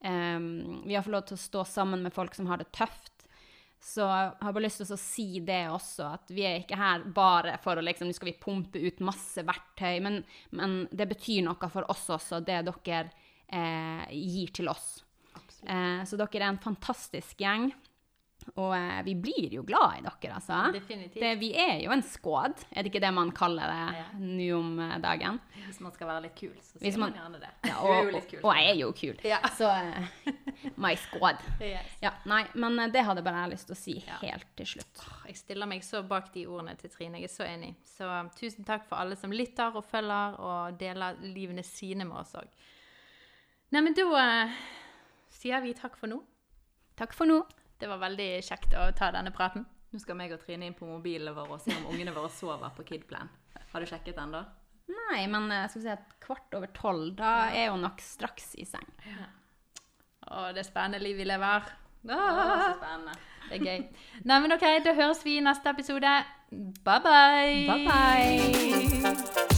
Um, 0.00 0.80
vi 0.86 0.96
har 0.96 1.04
fått 1.04 1.16
lov 1.16 1.28
til 1.28 1.38
å 1.38 1.44
stå 1.44 1.64
sammen 1.68 2.04
med 2.06 2.14
folk 2.14 2.36
som 2.38 2.48
har 2.48 2.62
det 2.62 2.70
tøft. 2.72 3.12
Så 3.80 4.02
jeg 4.02 4.30
har 4.42 4.54
bare 4.54 4.64
lyst 4.64 4.82
til 4.82 4.94
å 4.94 5.00
si 5.00 5.26
det 5.46 5.62
også, 5.70 6.08
at 6.18 6.32
vi 6.34 6.44
er 6.48 6.60
ikke 6.60 6.78
her 6.78 7.04
bare 7.14 7.54
for 7.62 7.78
å 7.78 7.84
liksom, 7.84 8.10
nå 8.10 8.16
skal 8.16 8.32
vi 8.32 8.38
pumpe 8.42 8.82
ut 8.82 9.02
masse 9.06 9.44
verktøy, 9.46 10.00
men, 10.04 10.22
men 10.58 10.80
det 10.90 11.06
betyr 11.12 11.44
noe 11.46 11.70
for 11.70 11.86
oss 11.92 12.08
også, 12.16 12.42
det 12.42 12.58
dere 12.66 13.04
eh, 13.46 14.08
gir 14.18 14.50
til 14.58 14.70
oss. 14.72 14.88
Eh, 15.62 16.02
så 16.06 16.18
dere 16.18 16.42
er 16.42 16.50
en 16.50 16.62
fantastisk 16.62 17.44
gjeng. 17.44 17.70
Og 18.56 18.72
eh, 18.74 19.02
vi 19.04 19.12
blir 19.14 19.52
jo 19.58 19.62
glad 19.66 19.98
i 19.98 20.02
dere, 20.06 20.34
altså. 20.38 20.58
Definitivt. 20.72 21.20
Det, 21.22 21.32
vi 21.40 21.50
er 21.60 21.82
jo 21.84 21.92
en 21.94 22.02
skåd, 22.02 22.62
er 22.72 22.82
det 22.86 22.90
ikke 22.92 23.02
det 23.04 23.10
man 23.14 23.30
kaller 23.36 23.68
det 23.70 23.98
Ja. 23.98 24.04
nå 24.18 24.46
om 24.56 24.70
eh, 24.80 24.94
dagen? 25.04 25.36
Hvis 25.66 25.80
man 25.84 25.92
skal 25.92 26.08
være 26.08 26.22
litt 26.24 26.34
kul, 26.38 26.54
så 26.64 26.78
sier 26.80 26.96
man, 26.98 27.12
man- 27.12 27.18
gjerne 27.18 27.40
det. 27.42 27.50
Ja, 27.68 27.74
er 27.76 27.82
og, 27.84 28.04
jo 28.08 28.14
litt 28.16 28.28
kul. 28.30 28.40
og 28.42 28.56
jeg 28.56 28.70
er 28.70 28.78
jo 28.80 28.88
kul. 29.02 29.20
Ja. 29.28 29.38
Så 29.58 29.68
eh, 29.68 30.32
my 30.80 30.94
squad. 30.96 31.44
Yes. 31.60 31.92
Ja, 32.02 32.14
nei, 32.30 32.40
men 32.54 32.78
eh, 32.80 32.88
det 32.96 33.04
hadde 33.04 33.22
bare 33.26 33.44
jeg 33.44 33.52
lyst 33.56 33.68
til 33.68 33.76
å 33.76 33.80
si 33.82 33.96
helt 34.22 34.48
til 34.58 34.70
slutt. 34.72 35.04
Jeg 35.28 35.36
stiller 35.42 35.68
meg 35.70 35.84
så 35.84 36.00
bak 36.08 36.32
de 36.34 36.46
ordene 36.48 36.74
til 36.80 36.90
Trine. 36.90 37.20
Jeg 37.20 37.28
er 37.28 37.34
så 37.36 37.44
enig. 37.46 37.74
Så 37.84 38.08
um, 38.08 38.30
tusen 38.38 38.64
takk 38.64 38.88
for 38.88 38.96
alle 39.02 39.16
som 39.20 39.30
lytter 39.34 39.76
og 39.76 39.84
følger 39.86 40.40
og 40.40 40.78
deler 40.80 41.20
livene 41.20 41.62
sine 41.66 42.08
med 42.08 42.16
oss 42.24 42.32
òg. 42.40 42.48
Neimen, 43.76 43.92
da 43.94 44.08
eh, 44.24 44.58
sier 45.36 45.60
vi 45.60 45.74
takk 45.76 45.98
for 46.00 46.08
nå. 46.08 46.22
Takk 46.98 47.12
for 47.14 47.28
nå. 47.28 47.42
Det 47.78 47.88
var 47.90 48.00
veldig 48.02 48.30
kjekt 48.42 48.74
å 48.74 48.88
ta 48.98 49.10
denne 49.14 49.30
praten. 49.34 49.66
Nå 49.88 50.00
skal 50.02 50.18
meg 50.18 50.34
og 50.34 50.42
Trine 50.42 50.66
inn 50.68 50.76
på 50.76 50.88
mobilene 50.88 51.32
våre 51.36 51.56
og 51.56 51.62
se 51.64 51.72
om 51.78 51.92
ungene 51.92 52.12
våre 52.12 52.30
sover 52.32 52.72
på 52.76 52.84
Kidplan. 52.90 53.30
Har 53.72 53.84
du 53.84 53.88
sjekket 53.88 54.18
den 54.18 54.34
da? 54.34 54.44
Nei, 54.88 55.26
men 55.30 55.50
jeg 55.52 55.72
skal 55.72 55.84
si 55.84 55.90
at 55.92 56.14
kvart 56.24 56.54
over 56.56 56.70
tolv, 56.76 57.10
da 57.18 57.50
er 57.52 57.70
hun 57.72 57.84
nok 57.84 58.00
straks 58.04 58.54
i 58.60 58.64
seng. 58.68 58.88
Å, 60.28 60.48
det 60.56 60.64
er 60.64 60.68
spennende 60.68 61.00
liv 61.02 61.20
vi 61.20 61.28
lever. 61.28 61.68
Å, 62.08 62.16
så 62.16 62.72
spennende. 62.78 63.18
Det 63.48 63.60
er 63.60 63.64
gøy. 63.64 63.84
Nei, 64.28 64.40
men 64.44 64.56
ok, 64.56 64.66
da 64.84 64.96
høres 64.96 65.22
vi 65.24 65.38
i 65.38 65.44
neste 65.44 65.72
episode. 65.72 66.16
Bye, 66.84 67.00
bye. 67.04 67.62
Bye 67.68 67.84
bye! 67.86 69.57